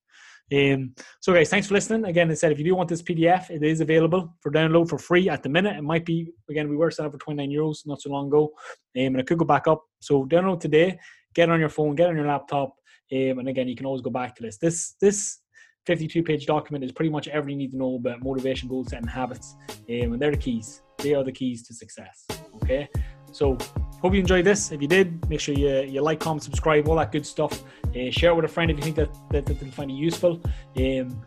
Um, 0.52 0.94
so, 1.20 1.32
guys, 1.32 1.48
thanks 1.48 1.68
for 1.68 1.74
listening. 1.74 2.04
Again, 2.04 2.30
I 2.30 2.34
said 2.34 2.50
if 2.50 2.58
you 2.58 2.64
do 2.64 2.74
want 2.74 2.88
this 2.88 3.02
PDF, 3.02 3.50
it 3.50 3.62
is 3.62 3.80
available 3.80 4.34
for 4.40 4.50
download 4.50 4.88
for 4.88 4.98
free 4.98 5.28
at 5.28 5.42
the 5.42 5.48
minute. 5.48 5.76
It 5.76 5.82
might 5.82 6.04
be 6.04 6.32
again 6.48 6.68
we 6.68 6.76
were 6.76 6.88
up 6.88 7.12
for 7.12 7.18
29 7.18 7.50
euros 7.50 7.86
not 7.86 8.00
so 8.00 8.10
long 8.10 8.26
ago, 8.26 8.52
um, 8.96 9.06
and 9.06 9.20
it 9.20 9.26
could 9.26 9.38
go 9.38 9.44
back 9.44 9.68
up. 9.68 9.84
So, 10.00 10.24
download 10.26 10.60
today. 10.60 10.98
Get 11.34 11.48
it 11.48 11.52
on 11.52 11.60
your 11.60 11.68
phone. 11.68 11.94
Get 11.94 12.06
it 12.06 12.10
on 12.10 12.16
your 12.16 12.26
laptop. 12.26 12.74
Um, 13.12 13.38
and 13.38 13.48
again, 13.48 13.68
you 13.68 13.76
can 13.76 13.86
always 13.86 14.02
go 14.02 14.10
back 14.10 14.34
to 14.36 14.42
this. 14.42 14.58
This 14.58 14.94
this 15.00 15.38
52 15.86 16.22
page 16.22 16.46
document 16.46 16.84
is 16.84 16.92
pretty 16.92 17.10
much 17.10 17.28
everything 17.28 17.60
you 17.60 17.66
need 17.66 17.72
to 17.72 17.78
know 17.78 17.96
about 17.96 18.22
motivation, 18.22 18.68
goal 18.68 18.84
setting, 18.84 19.06
habits, 19.06 19.56
um, 19.70 20.12
and 20.12 20.20
they're 20.20 20.30
the 20.30 20.36
keys. 20.36 20.82
They 20.98 21.14
are 21.14 21.24
the 21.24 21.32
keys 21.32 21.66
to 21.68 21.74
success. 21.74 22.26
Okay, 22.62 22.88
so 23.32 23.56
hope 24.00 24.14
you 24.14 24.20
enjoyed 24.20 24.44
this. 24.44 24.72
If 24.72 24.80
you 24.80 24.88
did, 24.88 25.28
make 25.28 25.40
sure 25.40 25.54
you, 25.54 25.80
you 25.82 26.02
like, 26.02 26.20
comment, 26.20 26.42
subscribe, 26.42 26.88
all 26.88 26.96
that 26.96 27.12
good 27.12 27.26
stuff. 27.26 27.62
Uh, 27.88 28.10
share 28.10 28.30
it 28.30 28.36
with 28.36 28.44
a 28.44 28.48
friend 28.48 28.70
if 28.70 28.76
you 28.76 28.82
think 28.82 28.96
that, 28.96 29.14
that, 29.30 29.46
that 29.46 29.60
they'll 29.60 29.70
find 29.70 29.90
it 29.90 29.94
useful. 29.94 30.40
Um, 30.76 31.22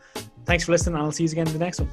thanks 0.46 0.66
for 0.66 0.72
listening, 0.72 0.96
and 0.96 1.04
I'll 1.04 1.12
see 1.12 1.24
you 1.24 1.32
again 1.32 1.48
in 1.48 1.54
the 1.54 1.60
next 1.60 1.80
one. 1.80 1.90